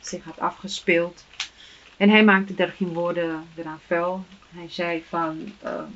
zich 0.00 0.24
had 0.24 0.38
afgespeeld. 0.38 1.24
En 1.96 2.10
hij 2.10 2.24
maakte 2.24 2.54
er 2.56 2.72
geen 2.76 2.92
woorden 2.92 3.48
eraan 3.54 3.80
vuil. 3.86 4.24
Hij 4.48 4.68
zei 4.68 5.04
van. 5.08 5.52
Um, 5.64 5.90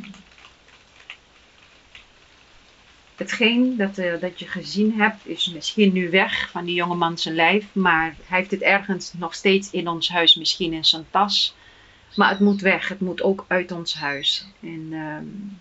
hetgeen 3.17 3.77
dat, 3.77 3.99
uh, 3.99 4.21
dat 4.21 4.39
je 4.39 4.47
gezien 4.47 4.95
hebt 4.95 5.27
is 5.27 5.49
misschien 5.49 5.93
nu 5.93 6.11
weg 6.11 6.51
van 6.51 6.65
die 6.65 6.75
jongeman 6.75 7.19
zijn 7.19 7.35
lijf, 7.35 7.67
maar 7.73 8.17
hij 8.25 8.39
heeft 8.39 8.51
het 8.51 8.61
ergens 8.61 9.13
nog 9.13 9.35
steeds 9.35 9.71
in 9.71 9.89
ons 9.89 10.09
huis, 10.09 10.37
misschien 10.37 10.73
in 10.73 10.85
zijn 10.85 11.07
tas. 11.11 11.55
Maar 12.17 12.31
het 12.31 12.41
moet 12.41 12.61
weg, 12.61 12.89
het 12.89 13.01
moet 13.01 13.23
ook 13.23 13.45
uit 13.49 13.73
ons 13.73 13.95
huis. 13.95 14.47
En 14.61 14.93
um, 14.93 15.61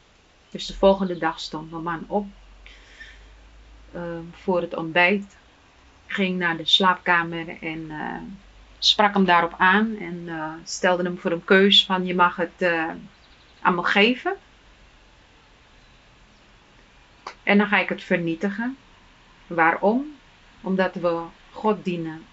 dus 0.52 0.66
de 0.66 0.74
volgende 0.74 1.18
dag 1.18 1.40
stond 1.40 1.72
mijn 1.72 1.84
man 1.84 2.04
op 2.08 2.26
um, 3.96 4.32
voor 4.32 4.62
het 4.62 4.76
ontbijt, 4.76 5.38
ging 6.08 6.38
naar 6.38 6.58
de 6.58 6.66
slaapkamer 6.66 7.62
en 7.62 7.80
uh, 7.80 8.16
sprak 8.80 9.14
hem 9.14 9.26
daarop 9.26 9.54
aan 9.58 9.96
en 9.96 10.16
uh, 10.26 10.54
stelde 10.64 11.04
hem 11.04 11.18
voor 11.18 11.32
een 11.32 11.44
keus 11.44 11.86
van 11.86 12.06
je 12.06 12.16
mag 12.16 12.36
het 12.36 12.62
uh, 12.62 12.92
aan 13.62 13.76
me 13.76 13.84
geven 13.84 14.38
en 17.48 17.58
dan 17.58 17.68
ga 17.68 17.78
ik 17.78 17.90
het 17.90 18.04
vernietigen. 18.04 18.78
Waarom? 19.48 20.16
Omdat 20.62 20.96
we 20.96 21.22
God 21.52 21.84
dienen. 21.84 22.26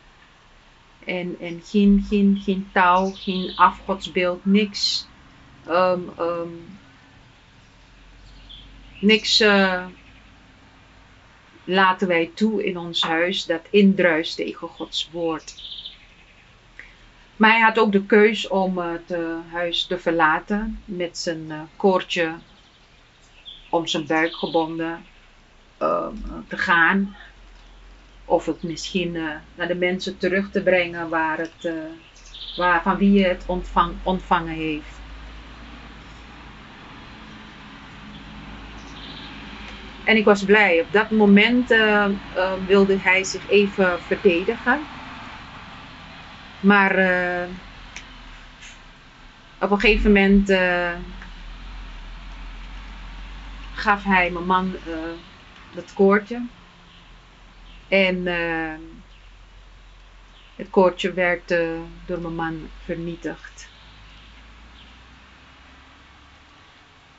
En, 1.04 1.36
en 1.40 1.60
geen, 1.64 2.04
geen, 2.08 2.40
geen 2.44 2.68
touw, 2.72 3.10
geen 3.14 3.56
afgodsbeeld, 3.56 4.44
niks. 4.44 5.06
Um, 5.68 6.10
um, 6.18 6.78
niks 9.04 9.40
uh, 9.40 9.86
laten 11.64 12.08
wij 12.08 12.30
toe 12.34 12.64
in 12.64 12.78
ons 12.78 13.02
huis 13.02 13.46
dat 13.46 13.66
indruist 13.70 14.36
tegen 14.36 14.68
Gods 14.68 15.08
woord. 15.12 15.54
Maar 17.36 17.50
hij 17.50 17.60
had 17.60 17.78
ook 17.78 17.92
de 17.92 18.06
keus 18.06 18.48
om 18.48 18.78
het 18.78 19.10
uh, 19.10 19.38
huis 19.52 19.86
te 19.86 19.98
verlaten 19.98 20.82
met 20.84 21.18
zijn 21.18 21.68
koordje 21.76 22.34
om 23.70 23.86
zijn 23.86 24.06
buik 24.06 24.34
gebonden 24.34 25.04
uh, 25.82 26.06
te 26.48 26.56
gaan. 26.56 27.16
Of 28.24 28.46
het 28.46 28.62
misschien 28.62 29.12
naar 29.54 29.68
de 29.68 29.74
mensen 29.74 30.18
terug 30.18 30.50
te 30.50 30.62
brengen 30.62 31.08
waar 31.08 31.38
het, 31.38 31.72
van 32.82 32.96
wie 32.96 33.12
je 33.12 33.26
het 33.26 33.44
ontvang, 33.46 33.94
ontvangen 34.02 34.54
heeft. 34.54 35.03
En 40.04 40.16
ik 40.16 40.24
was 40.24 40.44
blij. 40.44 40.80
Op 40.80 40.92
dat 40.92 41.10
moment 41.10 41.70
uh, 41.70 42.08
wilde 42.66 42.98
hij 42.98 43.24
zich 43.24 43.48
even 43.48 44.02
verdedigen. 44.02 44.86
Maar 46.60 46.90
op 49.60 49.70
een 49.70 49.80
gegeven 49.80 50.12
moment 50.12 50.48
gaf 53.74 54.02
hij 54.04 54.30
mijn 54.30 54.46
man 54.46 54.76
dat 55.74 55.92
koordje. 55.92 56.42
En 57.88 58.26
het 60.56 60.70
koordje 60.70 61.12
werd 61.12 61.48
door 62.06 62.20
mijn 62.20 62.34
man 62.34 62.68
vernietigd. 62.84 63.68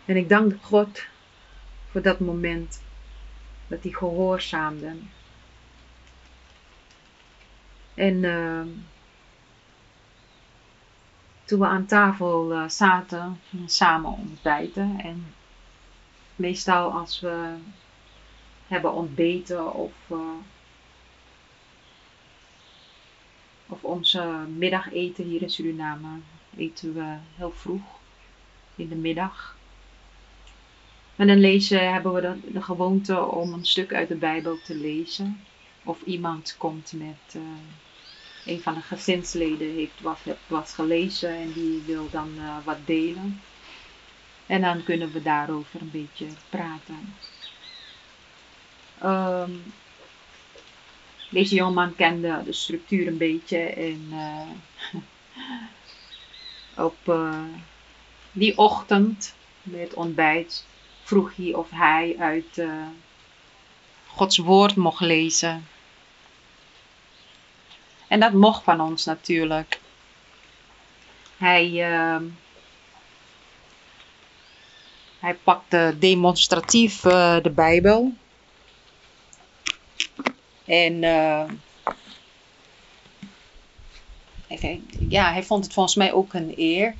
En 0.06 0.16
ik 0.16 0.30
dank 0.30 0.54
God 0.62 1.06
voor 1.96 2.04
dat 2.04 2.20
moment 2.20 2.82
dat 3.68 3.84
hij 3.84 3.92
gehoorzaamde. 3.92 4.96
En 7.94 8.22
toen 11.46 11.60
we 11.60 11.66
aan 11.66 11.86
tafel 11.86 12.70
zaten, 12.70 13.40
samen 13.66 14.12
ontbijten 14.12 15.00
en 15.00 15.34
meestal 16.36 16.92
als 16.92 17.20
we 17.20 17.56
hebben 18.68 18.94
ontbeten 18.94 19.74
of, 19.74 19.94
uh, 20.12 20.18
of 23.68 23.84
onze 23.84 24.46
middageten 24.58 25.26
hier 25.26 25.42
in 25.42 25.50
Suriname 25.50 26.20
eten 26.58 26.94
we 26.94 27.18
heel 27.36 27.52
vroeg 27.52 28.00
in 28.76 28.90
de 28.90 28.96
middag. 28.96 29.58
En 31.16 31.28
dan 31.28 31.40
lezen 31.40 31.94
hebben 31.94 32.14
we 32.14 32.52
de, 32.52 32.62
gewoonte 32.62 33.26
om 33.26 33.54
een 33.54 33.66
stuk 33.66 33.94
uit 33.94 34.08
de 34.08 34.16
Bijbel 34.16 34.60
te 34.64 34.76
lezen. 34.76 35.46
Of 35.84 36.02
iemand 36.02 36.56
komt 36.58 36.94
met 36.96 37.36
uh, 37.36 37.42
een 38.46 38.62
van 38.62 38.74
de 38.74 38.82
gezinsleden 38.82 39.74
heeft 39.74 40.02
wat, 40.02 40.20
wat 40.48 40.72
gelezen 40.72 41.30
en 41.30 41.52
die 41.54 41.84
wil 41.86 42.10
dan 42.12 42.32
uh, 42.38 42.58
wat 42.64 42.78
delen. 42.86 43.42
En 44.46 44.62
dan 44.62 44.84
kunnen 44.84 45.12
we 45.12 45.22
daarover 45.22 45.82
een 45.82 45.92
beetje 45.92 46.28
praten. 46.50 47.14
Um, 49.04 49.74
deze 51.30 51.56
jongeman 51.56 51.96
kende 51.96 52.42
de 52.46 52.54
structuur 52.54 53.08
een 53.08 53.18
beetje 53.18 53.58
en 53.58 54.10
uh, 54.12 54.50
op 56.86 57.16
die 58.32 58.58
ochtend 58.58 59.36
met 59.64 59.94
ontbijt 59.94 60.66
vroeg 61.06 61.36
hij 61.36 61.54
of 61.54 61.70
hij 61.70 62.16
uit 62.20 62.58
uh, 62.58 62.88
Gods 64.08 64.38
woord 64.38 64.76
mocht 64.76 65.02
lezen. 65.02 65.68
En 68.08 68.20
dat 68.20 68.34
mocht 68.34 68.64
van 68.64 68.82
ons 68.82 69.06
natuurlijk. 69.06 69.80
Hij 71.38 71.84
ehm, 71.84 72.24
hij 75.20 75.36
pakte 75.36 75.96
demonstratief 76.00 77.04
uh, 77.04 77.38
de 77.42 77.50
Bijbel. 77.50 78.14
En 80.66 81.04
uh, 81.04 81.44
ja, 85.10 85.32
hij 85.32 85.44
vond 85.44 85.64
het 85.64 85.74
volgens 85.74 85.96
mij 85.96 86.14
ook 86.14 86.34
een 86.34 86.54
eer. 86.58 86.96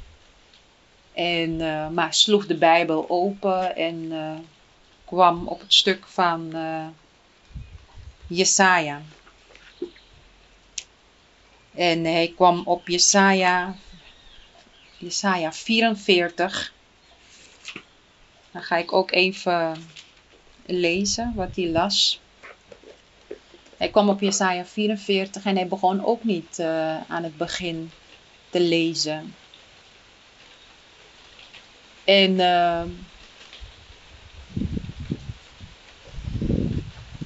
En, 1.16 1.50
uh, 1.50 1.90
maar 1.90 2.14
sloeg 2.14 2.46
de 2.46 2.56
Bijbel 2.56 3.10
open 3.10 3.76
en 3.76 4.12
kwam 5.06 5.48
op 5.48 5.60
het 5.60 5.74
stuk 5.74 6.08
van 6.08 6.54
Jesaja. 8.28 9.02
En 11.74 12.04
hij 12.04 12.34
kwam 12.36 12.62
op 12.66 12.88
Jesaja, 12.88 13.76
Jesaja 14.98 15.54
44. 15.54 16.74
Dan 18.52 18.62
ga 18.62 18.78
ik 18.78 18.94
ook 18.94 19.12
even 19.12 19.88
lezen 20.66 21.34
wat 21.36 21.56
hij 21.56 21.68
las. 21.70 22.20
Hij 23.78 23.90
kwam 23.90 24.10
op 24.10 24.20
Jesaja 24.20 24.66
44 24.66 25.46
en 25.46 25.56
hij 25.56 25.68
begon 25.68 26.06
ook 26.06 26.24
niet 26.24 26.60
aan 27.08 27.24
het 27.24 27.38
begin 27.38 27.92
te 28.50 28.60
lezen. 28.60 29.36
En 32.06 32.32
uh, 32.32 32.82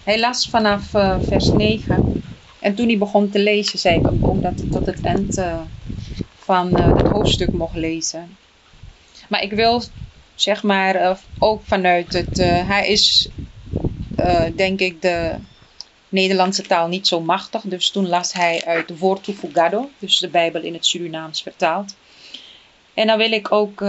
hij 0.04 0.20
las 0.20 0.50
vanaf 0.50 0.94
uh, 0.94 1.20
vers 1.22 1.52
9. 1.52 2.24
En 2.60 2.76
toen 2.76 2.88
hij 2.88 2.98
begon 2.98 3.30
te 3.30 3.40
lezen, 3.40 3.80
zei 3.80 3.98
ik 4.00 4.06
hem 4.06 4.20
ook 4.22 4.42
dat 4.42 4.64
tot 4.72 4.86
het 4.86 5.02
eind 5.02 5.42
van 6.38 6.80
het 6.80 7.08
hoofdstuk 7.08 7.52
mocht 7.52 7.76
lezen. 7.76 8.38
Maar 9.30 9.44
ik 9.44 9.52
wil 9.52 9.84
zeg 10.36 10.64
maar, 10.64 11.20
ook 11.38 11.62
vanuit 11.66 12.14
het. 12.14 12.38
Hij 12.38 12.88
is, 12.88 13.30
denk 14.56 14.80
ik, 14.80 15.02
de 15.02 15.36
Nederlandse 16.10 16.62
taal 16.62 16.88
niet 16.88 17.08
zo 17.08 17.22
machtig. 17.22 17.62
Dus 17.62 17.90
toen 17.90 18.08
las 18.08 18.34
hij 18.34 18.66
uit 18.66 18.88
de 18.88 18.98
Wortu 18.98 19.34
Fugado, 19.34 19.90
dus 20.00 20.20
de 20.20 20.28
Bijbel 20.28 20.62
in 20.62 20.74
het 20.74 20.86
Surinaams 20.86 21.42
vertaald. 21.42 21.96
En 22.94 23.08
dan 23.08 23.18
wil 23.18 23.32
ik 23.32 23.52
ook 23.52 23.82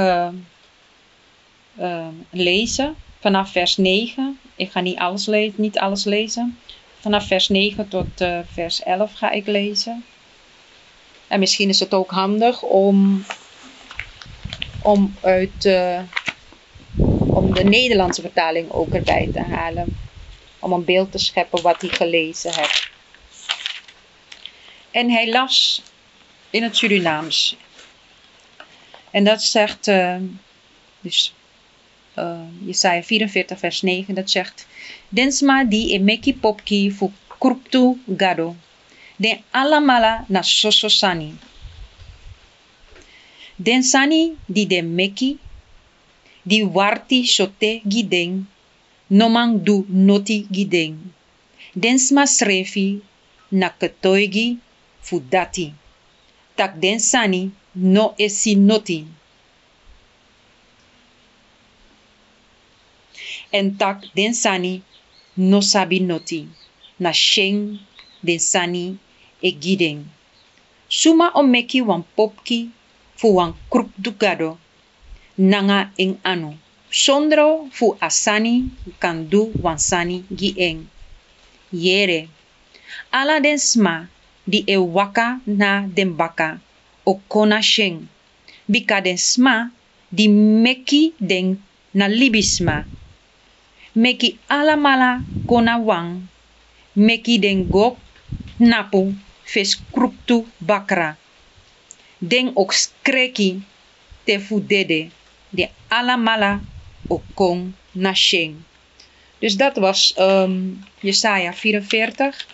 lezen 2.31 2.97
vanaf 3.21 3.53
vers 3.53 3.77
9. 3.77 4.39
Ik 4.57 4.71
ga 4.71 4.81
niet 4.81 4.99
alles, 4.99 5.27
lezen, 5.27 5.61
niet 5.61 5.79
alles 5.79 6.05
lezen. 6.05 6.59
Vanaf 7.01 7.27
vers 7.27 7.49
9 7.49 7.89
tot 7.89 8.07
vers 8.53 8.83
11 8.83 9.13
ga 9.13 9.31
ik 9.31 9.47
lezen. 9.47 10.05
En 11.29 11.39
misschien 11.39 11.69
is 11.69 11.81
het 11.81 11.95
ook 11.95 12.11
handig 12.11 12.63
om, 12.63 13.25
om 14.83 15.15
uit 15.21 15.67
om 17.41 17.55
de 17.55 17.65
Nederlandse 17.65 18.21
vertaling 18.21 18.71
ook 18.71 18.95
erbij 18.95 19.29
te 19.33 19.43
halen. 19.43 19.97
Om 20.59 20.73
een 20.73 20.85
beeld 20.85 21.13
te 21.13 21.19
scheppen 21.19 21.63
wat 21.63 21.81
hij 21.81 21.91
gelezen 21.91 22.55
heeft. 22.55 22.89
En 24.91 25.11
hij 25.11 25.31
las 25.31 25.83
in 26.51 26.63
het 26.63 26.77
Surinaams. 26.77 27.57
En 29.11 29.25
dat 29.25 29.43
zegt, 29.43 29.87
uh, 29.87 30.17
dus 31.01 31.33
uh, 32.21 32.47
Jesaja 32.67 33.03
44 33.03 33.57
vers 33.61 33.81
9, 33.83 34.15
dat 34.15 34.31
zegt, 34.31 34.67
Densma 35.09 35.65
di 35.65 35.93
emeki 35.97 36.33
popki 36.43 36.91
fu 36.97 37.11
kruptu 37.41 37.99
gado, 38.07 38.57
den 39.17 39.39
alamala 39.51 40.25
na 40.29 40.43
sososani. 40.43 41.31
Densani 43.67 44.23
di 44.55 44.67
de 44.67 44.81
meki, 44.83 45.31
di 46.51 46.59
warti 46.77 47.19
sote 47.37 47.81
gideng, 47.93 48.47
nomang 49.19 49.53
du 49.67 49.85
noti 49.89 50.47
gideng. 50.51 50.97
Densma 51.83 52.25
srefi 52.27 52.89
na 53.61 53.69
ketoigi 53.79 54.59
fudati. 55.07 55.67
Tak 56.57 56.73
densani 56.83 57.51
no 57.75 58.15
esi 58.19 58.53
noti. 58.57 59.05
En 63.59 63.67
tak 63.81 63.99
densani 64.17 64.75
no 65.51 65.61
sabi 65.61 65.99
noti. 66.01 66.41
Na 67.03 67.11
sheng 67.13 67.79
densani 68.27 68.85
e 69.43 69.51
gideng. 69.63 70.01
Suma 70.89 71.27
o 71.35 71.43
meki 71.43 71.81
wan 71.89 72.03
popki 72.17 72.59
fu 73.19 73.27
wan 73.37 73.51
krup 73.71 73.91
dugado. 74.05 74.51
Nanga 75.39 75.91
en 75.99 76.13
anu. 76.33 76.51
Sondro 77.03 77.69
fu 77.77 77.87
asani 78.09 78.55
kandu 79.03 79.41
wansani 79.65 80.17
gi 80.39 80.51
eng. 80.69 80.81
Yere. 81.85 82.21
Ala 83.19 83.37
den 83.45 83.59
sma 83.59 83.95
di 84.51 84.59
e 84.67 84.77
waka 84.97 85.27
na 85.61 85.71
den 85.97 86.11
baka 86.21 86.49
o 87.07 87.13
kona 87.33 87.59
sheng. 87.73 87.97
Bika 88.73 88.97
den 89.07 89.19
sma 89.31 89.55
di 90.17 90.25
meki 90.65 91.03
den 91.31 91.47
na 91.99 92.07
libisma. 92.19 92.77
Meki 93.95 94.39
ala 94.49 94.77
mala 94.77 95.23
kona 95.47 95.79
wang. 95.79 96.29
Meki 96.97 97.39
den 97.41 97.69
gok 97.69 97.97
napu 98.59 99.15
fes 99.45 99.75
kruptu 99.93 100.47
bakra. 100.61 101.17
Den 102.19 102.53
ook 102.55 102.73
skreki 102.73 103.63
te. 104.25 105.09
De 105.51 105.69
ala 105.89 106.17
mala 106.17 106.61
o 107.09 107.23
kon 107.35 107.75
na 107.93 108.15
sheng. 108.15 108.55
Dus 109.39 109.57
dat 109.57 109.77
was 109.77 110.15
um, 110.19 110.85
Jesaja 111.01 111.53
44 111.53 112.47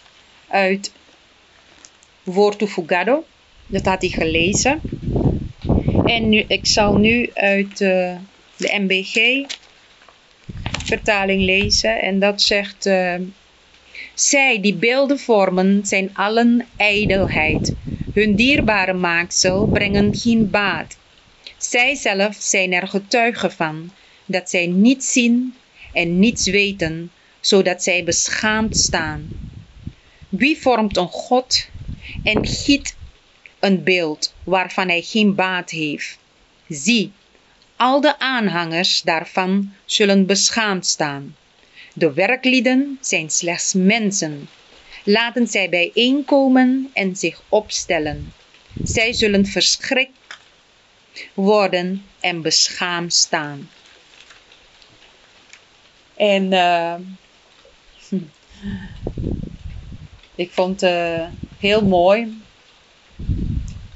uit 0.49 0.93
Woord 2.23 2.69
Fugado. 2.69 3.25
Dat 3.67 3.85
had 3.85 4.01
hij 4.01 4.11
gelezen. 4.11 4.81
En 6.05 6.29
nu, 6.29 6.39
ik 6.49 6.67
zal 6.67 6.97
nu 6.97 7.31
uit 7.35 7.81
uh, 7.81 8.17
de 8.57 8.79
MBG 8.79 9.45
vertaling 10.87 11.43
lezen. 11.43 12.03
En 12.03 12.19
dat 12.19 12.43
zegt... 12.43 12.87
Uh, 12.87 13.15
zij 14.15 14.61
die 14.61 14.75
beelden 14.75 15.19
vormen 15.19 15.87
zijn 15.87 16.11
allen 16.15 16.67
ijdelheid. 16.77 17.75
Hun 18.13 18.35
dierbare 18.35 18.93
maaksel 18.93 19.67
brengen 19.67 20.15
geen 20.15 20.51
baat. 20.51 20.99
Zij 21.57 21.95
zelf 21.95 22.37
zijn 22.39 22.73
er 22.73 22.89
getuigen 22.89 23.53
van 23.53 23.91
dat 24.25 24.51
zij 24.51 24.67
niets 24.67 25.13
zien 25.13 25.55
en 25.93 26.19
niets 26.19 26.47
weten, 26.47 27.11
zodat 27.41 27.83
zij 27.83 28.05
beschaamd 28.05 28.77
staan. 28.77 29.33
Wie 30.29 30.59
vormt 30.59 30.97
een 30.97 31.09
God 31.09 31.69
en 32.23 32.47
giet 32.47 32.97
een 33.61 33.83
beeld 33.83 34.35
waarvan 34.45 34.89
hij 34.89 35.03
geen 35.03 35.35
baat 35.35 35.71
heeft? 35.71 36.19
Zie, 36.69 37.13
al 37.77 38.01
de 38.01 38.19
aanhangers 38.19 39.03
daarvan 39.03 39.73
zullen 39.85 40.27
beschaamd 40.27 40.87
staan. 40.87 41.37
De 41.95 42.13
werklieden 42.13 42.99
zijn 43.01 43.31
slechts 43.31 43.73
mensen. 43.73 44.49
Laten 45.05 45.47
zij 45.47 45.69
bijeenkomen 45.69 46.91
en 46.93 47.17
zich 47.17 47.43
opstellen. 47.49 48.33
Zij 48.83 49.13
zullen 49.13 49.47
verschrikt 49.47 50.13
worden 51.35 52.05
en 52.21 52.43
beschaamd 52.43 53.15
staan. 53.15 53.71
En 56.17 56.53
uh, 56.53 56.95
ik 60.35 60.53
vond 60.53 60.81
het 60.81 60.91
uh, 60.91 61.27
heel 61.59 61.85
mooi. 61.85 62.43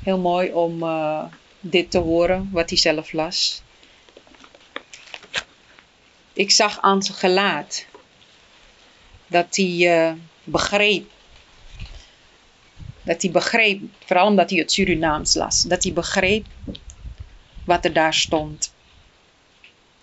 Heel 0.03 0.19
mooi 0.19 0.53
om 0.53 0.83
uh, 0.83 1.25
dit 1.61 1.91
te 1.91 1.99
horen, 1.99 2.49
wat 2.53 2.69
hij 2.69 2.79
zelf 2.79 3.13
las. 3.13 3.63
Ik 6.33 6.51
zag 6.51 6.81
aan 6.81 7.03
zijn 7.03 7.19
gelaat 7.19 7.87
dat 9.27 9.57
hij 9.57 10.17
begreep. 10.45 11.11
Dat 13.03 13.23
hij 13.23 13.31
begreep, 13.31 13.81
vooral 14.05 14.27
omdat 14.27 14.51
hij 14.51 14.59
het 14.59 14.73
Surinaams 14.73 15.35
las, 15.35 15.63
dat 15.63 15.83
hij 15.83 15.93
begreep 15.93 16.47
wat 17.65 17.85
er 17.85 17.93
daar 17.93 18.15
stond. 18.15 18.73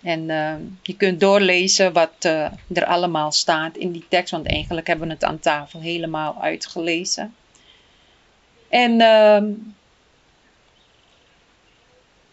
En 0.02 0.28
uh, 0.28 0.54
je 0.82 0.96
kunt 0.96 1.20
doorlezen 1.20 1.92
wat 1.92 2.24
uh, 2.26 2.50
er 2.72 2.84
allemaal 2.84 3.32
staat 3.32 3.76
in 3.76 3.92
die 3.92 4.04
tekst, 4.08 4.30
want 4.30 4.46
eigenlijk 4.46 4.86
hebben 4.86 5.06
we 5.06 5.12
het 5.12 5.24
aan 5.24 5.38
tafel 5.38 5.80
helemaal 5.80 6.42
uitgelezen. 6.42 7.34
En 8.68 9.00
uh, 9.00 9.42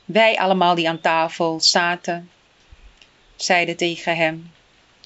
wij 0.06 0.38
allemaal 0.38 0.76
die 0.76 0.90
aan 0.90 1.02
tafel 1.02 1.60
zaten, 1.60 2.30
zeiden 3.36 3.78
tegen 3.78 4.16
hem: 4.16 4.52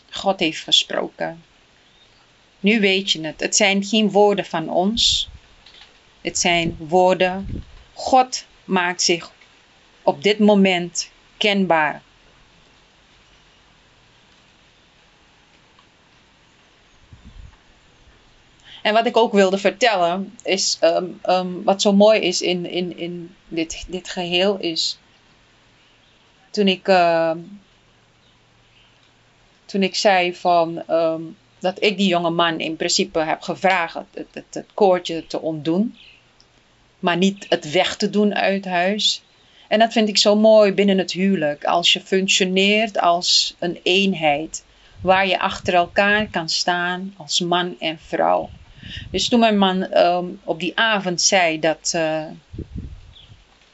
God 0.09 0.39
heeft 0.39 0.63
gesproken. 0.63 1.43
Nu 2.59 2.79
weet 2.79 3.11
je 3.11 3.21
het. 3.25 3.39
Het 3.39 3.55
zijn 3.55 3.83
geen 3.83 4.11
woorden 4.11 4.45
van 4.45 4.69
ons. 4.69 5.29
Het 6.21 6.37
zijn 6.37 6.75
woorden. 6.79 7.63
God 7.93 8.45
maakt 8.63 9.01
zich 9.01 9.31
op 10.03 10.23
dit 10.23 10.39
moment 10.39 11.11
kenbaar 11.37 12.01
En 18.81 18.93
wat 18.93 19.05
ik 19.05 19.17
ook 19.17 19.33
wilde 19.33 19.57
vertellen, 19.57 20.37
is 20.43 20.77
um, 20.83 21.19
um, 21.29 21.63
wat 21.63 21.81
zo 21.81 21.93
mooi 21.93 22.19
is 22.19 22.41
in, 22.41 22.65
in, 22.65 22.97
in 22.97 23.35
dit, 23.47 23.85
dit 23.87 24.09
geheel, 24.09 24.57
is 24.57 24.99
toen 26.49 26.67
ik, 26.67 26.87
uh, 26.87 27.31
toen 29.69 29.83
ik 29.83 29.95
zei 29.95 30.35
van, 30.35 30.83
um, 30.89 31.37
dat 31.59 31.83
ik 31.83 31.97
die 31.97 32.07
jonge 32.07 32.29
man 32.29 32.59
in 32.59 32.75
principe 32.75 33.19
heb 33.19 33.41
gevraagd 33.41 33.97
het, 34.13 34.43
het, 34.49 34.65
koordje 34.73 35.27
te 35.27 35.41
ontdoen, 35.41 35.97
maar 36.99 37.17
niet 37.17 37.45
het 37.49 37.71
weg 37.71 37.95
te 37.95 38.09
doen 38.09 38.35
uit 38.35 38.65
huis. 38.65 39.21
En 39.67 39.79
dat 39.79 39.91
vind 39.91 40.09
ik 40.09 40.17
zo 40.17 40.35
mooi 40.35 40.73
binnen 40.73 40.97
het 40.97 41.11
huwelijk, 41.11 41.63
als 41.63 41.93
je 41.93 42.01
functioneert 42.01 42.99
als 42.99 43.55
een 43.59 43.79
eenheid, 43.83 44.63
waar 45.01 45.27
je 45.27 45.39
achter 45.39 45.73
elkaar 45.73 46.27
kan 46.27 46.49
staan 46.49 47.13
als 47.17 47.39
man 47.39 47.75
en 47.79 47.99
vrouw. 47.99 48.49
Dus 49.11 49.27
toen 49.27 49.39
mijn 49.39 49.57
man 49.57 49.97
um, 49.97 50.39
op 50.43 50.59
die 50.59 50.77
avond 50.77 51.21
zei 51.21 51.59
dat 51.59 51.91
uh, 51.95 52.25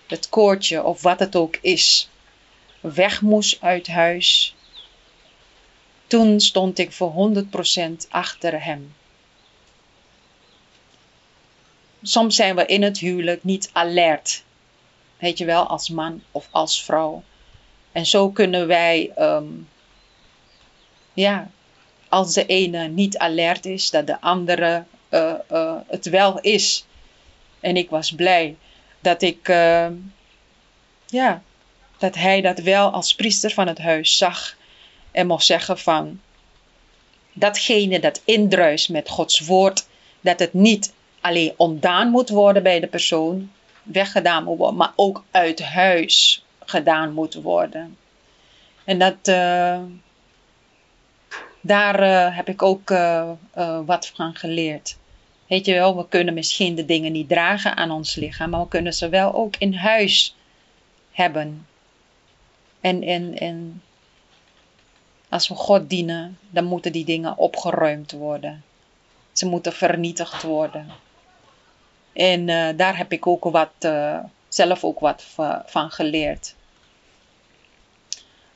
het 0.07 0.29
koortje 0.29 0.83
of 0.83 1.01
wat 1.01 1.19
het 1.19 1.35
ook 1.35 1.57
is 1.61 2.09
weg 2.79 3.21
moest 3.21 3.57
uit 3.61 3.87
huis, 3.87 4.54
toen 6.15 6.39
stond 6.39 6.79
ik 6.79 6.91
voor 6.91 7.31
100% 8.05 8.07
achter 8.09 8.63
hem. 8.63 8.93
Soms 12.01 12.35
zijn 12.35 12.55
we 12.55 12.65
in 12.65 12.83
het 12.83 12.97
huwelijk 12.99 13.43
niet 13.43 13.69
alert, 13.73 14.43
weet 15.17 15.37
je 15.37 15.45
wel, 15.45 15.67
als 15.67 15.89
man 15.89 16.23
of 16.31 16.47
als 16.51 16.83
vrouw. 16.83 17.23
En 17.91 18.05
zo 18.05 18.29
kunnen 18.29 18.67
wij, 18.67 19.11
um, 19.17 19.67
ja, 21.13 21.49
als 22.09 22.33
de 22.33 22.45
ene 22.45 22.87
niet 22.87 23.17
alert 23.17 23.65
is, 23.65 23.89
dat 23.89 24.07
de 24.07 24.21
andere 24.21 24.83
uh, 25.09 25.33
uh, 25.51 25.75
het 25.87 26.05
wel 26.05 26.39
is. 26.39 26.85
En 27.59 27.77
ik 27.77 27.89
was 27.89 28.11
blij 28.11 28.55
dat 28.99 29.21
ik, 29.21 29.47
uh, 29.47 29.87
ja, 31.05 31.41
dat 31.97 32.15
hij 32.15 32.41
dat 32.41 32.59
wel 32.59 32.91
als 32.91 33.15
priester 33.15 33.51
van 33.51 33.67
het 33.67 33.79
huis 33.79 34.17
zag 34.17 34.55
en 35.15 35.27
mocht 35.27 35.45
zeggen 35.45 35.77
van 35.77 36.19
datgene 37.33 37.99
dat 37.99 38.21
indruist 38.25 38.89
met 38.89 39.09
Gods 39.09 39.39
woord, 39.39 39.87
dat 40.21 40.39
het 40.39 40.53
niet 40.53 40.93
alleen 41.21 41.53
ontdaan 41.57 42.09
moet 42.09 42.29
worden 42.29 42.63
bij 42.63 42.79
de 42.79 42.87
persoon, 42.87 43.51
weggedaan 43.83 44.43
moet 44.43 44.57
worden, 44.57 44.77
maar 44.77 44.93
ook 44.95 45.23
uit 45.31 45.63
huis 45.63 46.45
gedaan 46.59 47.13
moet 47.13 47.33
worden. 47.33 47.97
En 48.83 48.99
dat, 48.99 49.27
uh, 49.27 49.79
daar 51.61 52.03
uh, 52.03 52.35
heb 52.35 52.49
ik 52.49 52.61
ook 52.61 52.89
uh, 52.89 53.29
wat 53.85 54.11
van 54.15 54.35
geleerd. 54.35 54.97
Weet 55.47 55.65
je 55.65 55.73
wel, 55.73 55.97
we 55.97 56.07
kunnen 56.07 56.33
misschien 56.33 56.75
de 56.75 56.85
dingen 56.85 57.11
niet 57.11 57.29
dragen 57.29 57.77
aan 57.77 57.91
ons 57.91 58.15
lichaam, 58.15 58.49
maar 58.49 58.61
we 58.61 58.67
kunnen 58.67 58.93
ze 58.93 59.09
wel 59.09 59.33
ook 59.33 59.55
in 59.57 59.73
huis 59.73 60.35
hebben. 61.11 61.67
En, 62.81 63.03
en, 63.03 63.37
en 63.37 63.81
als 65.35 65.47
we 65.47 65.55
God 65.55 65.89
dienen, 65.89 66.37
dan 66.49 66.63
moeten 66.63 66.91
die 66.91 67.05
dingen 67.05 67.37
opgeruimd 67.37 68.11
worden. 68.11 68.63
Ze 69.31 69.45
moeten 69.45 69.73
vernietigd 69.73 70.41
worden. 70.41 70.87
En 72.13 72.47
uh, 72.47 72.69
daar 72.75 72.97
heb 72.97 73.11
ik 73.11 73.27
ook 73.27 73.43
wat, 73.43 73.71
uh, 73.79 74.19
zelf 74.47 74.83
ook 74.83 74.99
wat 74.99 75.23
van 75.65 75.91
geleerd. 75.91 76.55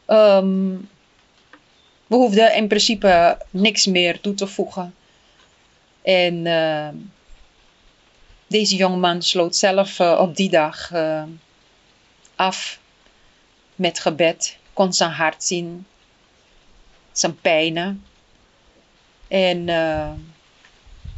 Um, 0.07 0.89
we 2.07 2.15
hoefden 2.15 2.55
in 2.55 2.67
principe 2.67 3.37
niks 3.49 3.85
meer 3.85 4.21
toe 4.21 4.33
te 4.33 4.47
voegen. 4.47 4.95
En 6.01 6.45
uh, 6.45 6.87
deze 8.47 8.75
jongeman 8.75 9.21
sloot 9.21 9.55
zelf 9.55 9.99
op 9.99 10.35
die 10.35 10.49
dag 10.49 10.91
af 12.35 12.79
met 13.75 13.99
gebed. 13.99 14.57
Kon 14.73 14.93
zijn 14.93 15.11
hart 15.11 15.43
zien, 15.43 15.85
zijn 17.19 17.39
pijnen. 17.39 18.03
En 19.27 19.67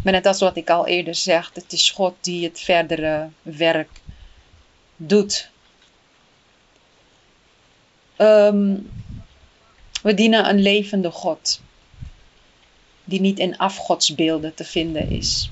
maar 0.03 0.13
net 0.13 0.25
als 0.25 0.39
wat 0.39 0.57
ik 0.57 0.69
al 0.69 0.87
eerder 0.87 1.15
zeg, 1.15 1.51
het 1.53 1.73
is 1.73 1.89
God 1.89 2.15
die 2.21 2.43
het 2.43 2.59
verdere 2.59 3.29
werk 3.41 4.01
doet. 4.95 5.49
Um, 8.17 8.91
we 10.01 10.13
dienen 10.13 10.49
een 10.49 10.61
levende 10.61 11.11
God, 11.11 11.61
die 13.03 13.21
niet 13.21 13.39
in 13.39 13.57
afgodsbeelden 13.57 14.53
te 14.53 14.63
vinden 14.63 15.09
is. 15.09 15.51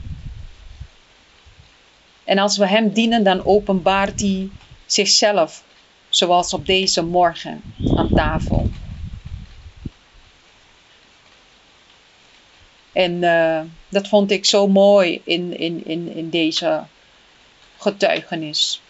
En 2.23 2.37
als 2.37 2.57
we 2.57 2.67
Hem 2.67 2.93
dienen, 2.93 3.23
dan 3.23 3.45
openbaart 3.45 4.19
Hij 4.19 4.49
zichzelf, 4.85 5.63
zoals 6.09 6.53
op 6.53 6.65
deze 6.65 7.03
morgen 7.03 7.61
aan 7.95 8.13
tafel. 8.13 8.69
En 12.91 13.11
uh, 13.11 13.61
dat 13.89 14.07
vond 14.07 14.31
ik 14.31 14.45
zo 14.45 14.67
mooi 14.67 15.21
in, 15.23 15.57
in, 15.57 15.85
in, 15.85 16.15
in 16.15 16.29
deze 16.29 16.83
getuigenis. 17.77 18.81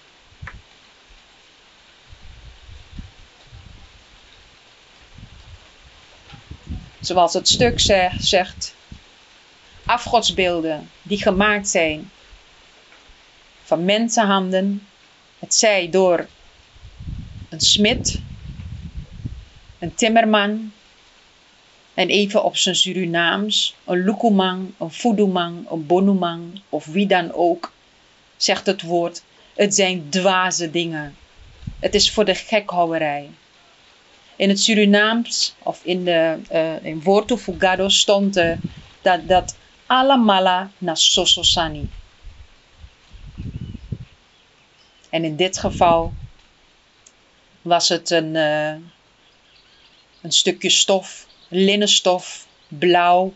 Zoals 7.00 7.34
het 7.34 7.48
stuk 7.48 7.80
zegt, 8.20 8.76
afgodsbeelden 9.86 10.90
die 11.02 11.22
gemaakt 11.22 11.68
zijn 11.68 12.12
van 13.64 13.86
mensenhanden, 13.86 14.88
het 15.40 15.54
zij 15.54 15.90
door 15.90 16.28
een 17.50 17.60
smid, 17.60 18.22
een 19.80 19.96
timmerman, 19.96 20.74
en 22.00 22.10
even 22.10 22.44
op 22.44 22.58
zijn 22.58 22.76
Surinaams, 22.76 23.76
een 23.86 24.04
lukumang, 24.04 24.72
een 24.78 24.92
fudumang, 24.92 25.70
een 25.70 25.86
bonumang 25.86 26.62
of 26.70 26.86
wie 26.86 27.08
dan 27.08 27.34
ook, 27.34 27.72
zegt 28.38 28.66
het 28.66 28.82
woord, 28.82 29.24
het 29.56 29.76
zijn 29.76 30.10
dwaze 30.10 30.72
dingen. 30.72 31.16
Het 31.80 31.96
is 31.96 32.12
voor 32.12 32.26
de 32.26 32.36
gekhouwerij. 32.36 33.30
In 34.36 34.50
het 34.50 34.60
Surinaams 34.60 35.54
of 35.64 35.82
in, 35.84 36.06
de, 36.06 36.38
uh, 36.52 36.86
in 36.86 37.04
Worto 37.04 37.38
Fugado 37.38 37.90
stond 37.90 38.36
er 38.36 38.60
dat, 39.02 39.28
dat 39.28 39.56
alamala 39.86 40.70
na 40.78 40.96
sososani. 40.96 41.90
En 45.10 45.24
in 45.24 45.36
dit 45.36 45.58
geval 45.58 46.14
was 47.62 47.90
het 47.90 48.10
een, 48.10 48.36
uh, 48.36 48.76
een 50.22 50.32
stukje 50.32 50.70
stof 50.70 51.28
linnenstof, 51.50 52.48
blauw, 52.68 53.34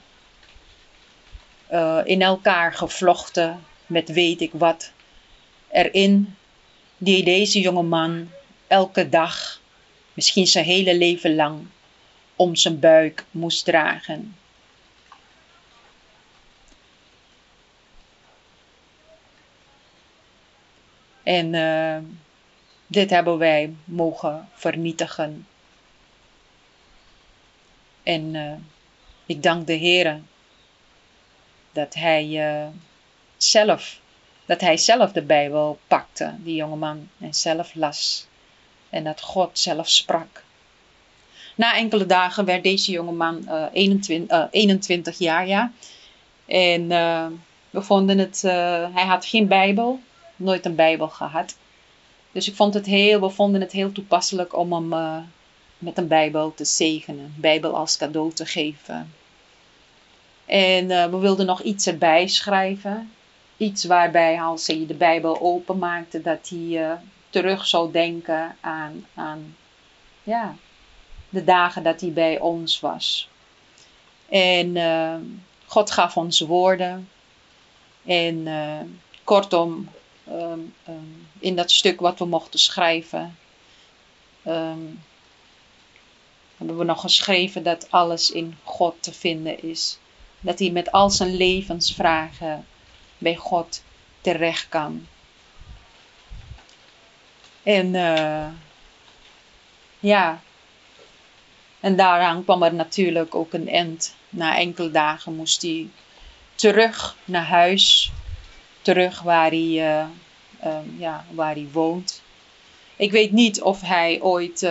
uh, 1.71 2.01
in 2.03 2.21
elkaar 2.21 2.73
gevlochten 2.73 3.63
met 3.85 4.09
weet 4.09 4.41
ik 4.41 4.51
wat 4.53 4.91
erin, 5.71 6.35
die 6.97 7.23
deze 7.23 7.59
jonge 7.59 7.81
man 7.83 8.29
elke 8.67 9.09
dag, 9.09 9.61
misschien 10.13 10.47
zijn 10.47 10.65
hele 10.65 10.97
leven 10.97 11.35
lang, 11.35 11.67
om 12.35 12.55
zijn 12.55 12.79
buik 12.79 13.25
moest 13.31 13.65
dragen. 13.65 14.35
En 21.23 21.53
uh, 21.53 21.97
dit 22.87 23.09
hebben 23.09 23.37
wij 23.37 23.73
mogen 23.83 24.49
vernietigen 24.53 25.47
en 28.03 28.33
uh, 28.33 28.51
ik 29.25 29.43
dank 29.43 29.67
de 29.67 29.73
Heer 29.73 30.21
dat 31.71 31.93
hij 31.93 32.27
uh, 32.27 32.67
zelf, 33.37 33.99
dat 34.45 34.61
hij 34.61 34.77
zelf 34.77 35.11
de 35.11 35.21
Bijbel 35.21 35.79
pakte, 35.87 36.33
die 36.37 36.55
jongeman, 36.55 37.09
en 37.19 37.33
zelf 37.33 37.75
las. 37.75 38.27
En 38.89 39.03
dat 39.03 39.21
God 39.21 39.59
zelf 39.59 39.89
sprak. 39.89 40.43
Na 41.55 41.75
enkele 41.75 42.05
dagen 42.05 42.45
werd 42.45 42.63
deze 42.63 42.91
jongeman 42.91 43.45
uh, 43.47 43.65
21, 43.73 44.47
21, 44.51 45.17
jaar, 45.17 45.47
ja. 45.47 45.71
En 46.45 46.87
we 47.69 47.81
vonden 47.81 48.17
het, 48.17 48.41
hij 48.93 49.05
had 49.05 49.25
geen 49.25 49.47
Bijbel, 49.47 49.99
nooit 50.35 50.65
een 50.65 50.75
Bijbel 50.75 51.09
gehad. 51.09 51.55
Dus 52.31 52.47
ik 52.47 52.55
vond 52.55 52.73
het 52.73 52.85
heel, 52.85 53.19
we 53.19 53.29
vonden 53.29 53.61
het 53.61 53.71
heel 53.71 53.91
toepasselijk 53.91 54.57
om 54.57 54.73
hem 54.73 54.93
met 55.83 55.97
een 55.97 56.07
Bijbel 56.07 56.53
te 56.53 56.65
zegenen, 56.65 57.33
Bijbel 57.37 57.75
als 57.75 57.97
cadeau 57.97 58.33
te 58.33 58.45
geven. 58.45 59.13
En 60.45 60.89
uh, 60.89 61.05
we 61.05 61.17
wilden 61.17 61.45
nog 61.45 61.61
iets 61.61 61.87
erbij 61.87 62.27
schrijven. 62.27 63.11
Iets 63.57 63.83
waarbij 63.83 64.41
als 64.41 64.67
hij 64.67 64.85
de 64.87 64.93
Bijbel 64.93 65.41
openmaakte, 65.41 66.21
dat 66.21 66.49
hij 66.49 66.59
uh, 66.59 66.91
terug 67.29 67.67
zou 67.67 67.91
denken 67.91 68.55
aan, 68.61 69.05
aan 69.13 69.55
ja, 70.23 70.55
de 71.29 71.43
dagen 71.43 71.83
dat 71.83 72.01
hij 72.01 72.11
bij 72.11 72.39
ons 72.39 72.79
was. 72.79 73.29
En 74.29 74.75
uh, 74.75 75.15
God 75.65 75.91
gaf 75.91 76.17
ons 76.17 76.39
woorden. 76.39 77.09
En 78.05 78.47
kortom, 79.23 79.89
um, 80.27 80.73
um, 80.87 81.27
in 81.39 81.55
dat 81.55 81.71
stuk 81.71 81.99
wat 81.99 82.19
we 82.19 82.25
mochten 82.25 82.59
schrijven, 82.59 83.37
um, 84.47 85.01
hebben 86.65 86.85
we 86.85 86.91
nog 86.91 87.01
geschreven 87.01 87.63
dat 87.63 87.91
alles 87.91 88.31
in 88.31 88.57
God 88.63 88.95
te 88.99 89.13
vinden 89.13 89.63
is. 89.63 89.97
Dat 90.39 90.59
hij 90.59 90.69
met 90.69 90.91
al 90.91 91.09
zijn 91.09 91.35
levensvragen 91.35 92.65
bij 93.17 93.35
God 93.35 93.83
terecht 94.21 94.69
kan. 94.69 95.07
En 97.63 97.93
uh, 97.93 98.47
ja, 99.99 100.41
en 101.79 101.95
daaraan 101.95 102.43
kwam 102.43 102.63
er 102.63 102.73
natuurlijk 102.73 103.35
ook 103.35 103.53
een 103.53 103.69
eind. 103.69 104.15
Na 104.29 104.57
enkele 104.57 104.91
dagen 104.91 105.35
moest 105.35 105.61
hij 105.61 105.87
terug 106.55 107.17
naar 107.25 107.45
huis. 107.45 108.11
Terug 108.81 109.21
waar 109.21 109.49
hij, 109.49 109.99
uh, 109.99 110.05
uh, 110.65 110.77
ja, 110.97 111.25
waar 111.31 111.53
hij 111.53 111.67
woont. 111.71 112.21
Ik 112.95 113.11
weet 113.11 113.31
niet 113.31 113.61
of 113.61 113.81
hij 113.81 114.21
ooit 114.21 114.63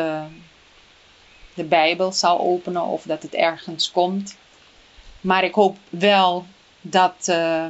de 1.54 1.64
Bijbel 1.64 2.12
zal 2.12 2.40
openen 2.40 2.82
of 2.82 3.02
dat 3.02 3.22
het 3.22 3.34
ergens 3.34 3.90
komt. 3.90 4.36
Maar 5.20 5.44
ik 5.44 5.54
hoop 5.54 5.76
wel 5.88 6.46
dat. 6.80 7.26
Uh, 7.28 7.66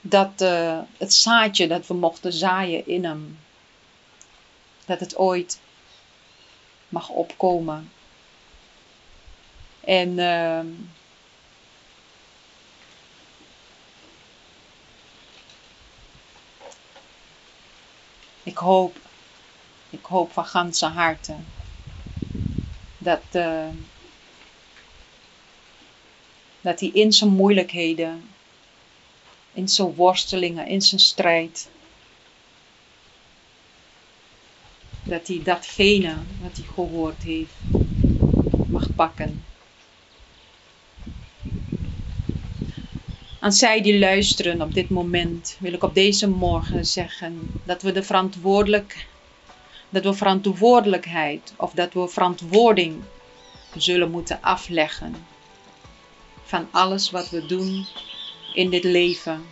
dat 0.00 0.40
uh, 0.40 0.78
het 0.96 1.14
zaadje 1.14 1.66
dat 1.68 1.86
we 1.86 1.94
mochten 1.94 2.32
zaaien 2.32 2.86
in 2.86 3.04
hem, 3.04 3.38
dat 4.84 5.00
het 5.00 5.16
ooit 5.16 5.60
mag 6.88 7.08
opkomen. 7.08 7.92
En 9.80 10.08
uh, 10.08 10.60
ik 18.50 18.56
hoop, 18.58 18.96
ik 19.90 20.04
hoop 20.04 20.32
van 20.32 20.46
ganse 20.46 20.86
harte 20.86 21.34
dat, 22.98 23.22
uh, 23.32 23.68
dat 26.60 26.80
hij 26.80 26.88
in 26.88 27.12
zijn 27.12 27.30
moeilijkheden, 27.30 28.28
in 29.52 29.68
zijn 29.68 29.94
worstelingen, 29.94 30.66
in 30.66 30.82
zijn 30.82 31.00
strijd, 31.00 31.68
dat 35.02 35.26
hij 35.26 35.40
datgene 35.42 36.16
wat 36.40 36.56
hij 36.56 36.66
gehoord 36.74 37.22
heeft 37.22 37.54
mag 38.68 38.94
pakken 38.94 39.44
Aan 43.42 43.52
zij 43.52 43.80
die 43.80 43.98
luisteren 43.98 44.62
op 44.62 44.74
dit 44.74 44.88
moment 44.88 45.56
wil 45.60 45.72
ik 45.72 45.82
op 45.82 45.94
deze 45.94 46.28
morgen 46.28 46.86
zeggen 46.86 47.50
dat 47.62 47.82
we 47.82 47.92
de 47.92 48.02
verantwoordelijk, 48.02 49.06
dat 49.88 50.04
we 50.04 50.14
verantwoordelijkheid 50.14 51.54
of 51.56 51.72
dat 51.72 51.92
we 51.92 52.08
verantwoording 52.08 53.02
zullen 53.76 54.10
moeten 54.10 54.38
afleggen 54.42 55.26
van 56.42 56.68
alles 56.70 57.10
wat 57.10 57.30
we 57.30 57.46
doen 57.46 57.86
in 58.54 58.70
dit 58.70 58.84
leven 58.84 59.44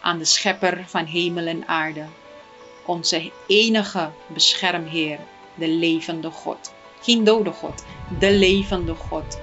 aan 0.00 0.18
de 0.18 0.24
schepper 0.24 0.84
van 0.86 1.04
hemel 1.04 1.46
en 1.46 1.68
aarde, 1.68 2.06
onze 2.86 3.30
enige 3.46 4.10
beschermheer, 4.26 5.18
de 5.54 5.68
levende 5.68 6.30
God. 6.30 6.72
Geen 7.00 7.24
dode 7.24 7.52
God, 7.52 7.84
de 8.18 8.32
levende 8.32 8.94
God. 8.94 9.38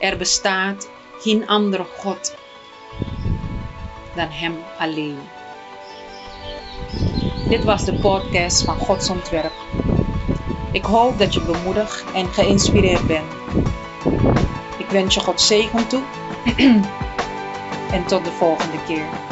Er 0.00 0.16
bestaat 0.16 0.90
geen 1.18 1.46
andere 1.46 1.84
God 1.84 2.34
dan 4.18 4.30
Hem 4.30 4.64
alleen. 4.78 5.18
Dit 7.48 7.64
was 7.64 7.84
de 7.84 7.92
podcast 7.94 8.64
van 8.64 8.76
Gods 8.76 9.10
Ontwerp. 9.10 9.52
Ik 10.72 10.84
hoop 10.84 11.18
dat 11.18 11.34
je 11.34 11.40
bemoedigd 11.40 12.04
en 12.12 12.26
geïnspireerd 12.32 13.06
bent. 13.06 13.32
Ik 14.78 14.90
wens 14.90 15.14
je 15.14 15.20
God 15.20 15.40
zegen 15.40 15.88
toe 15.88 16.02
en 17.96 18.06
tot 18.06 18.24
de 18.24 18.32
volgende 18.32 18.84
keer. 18.86 19.27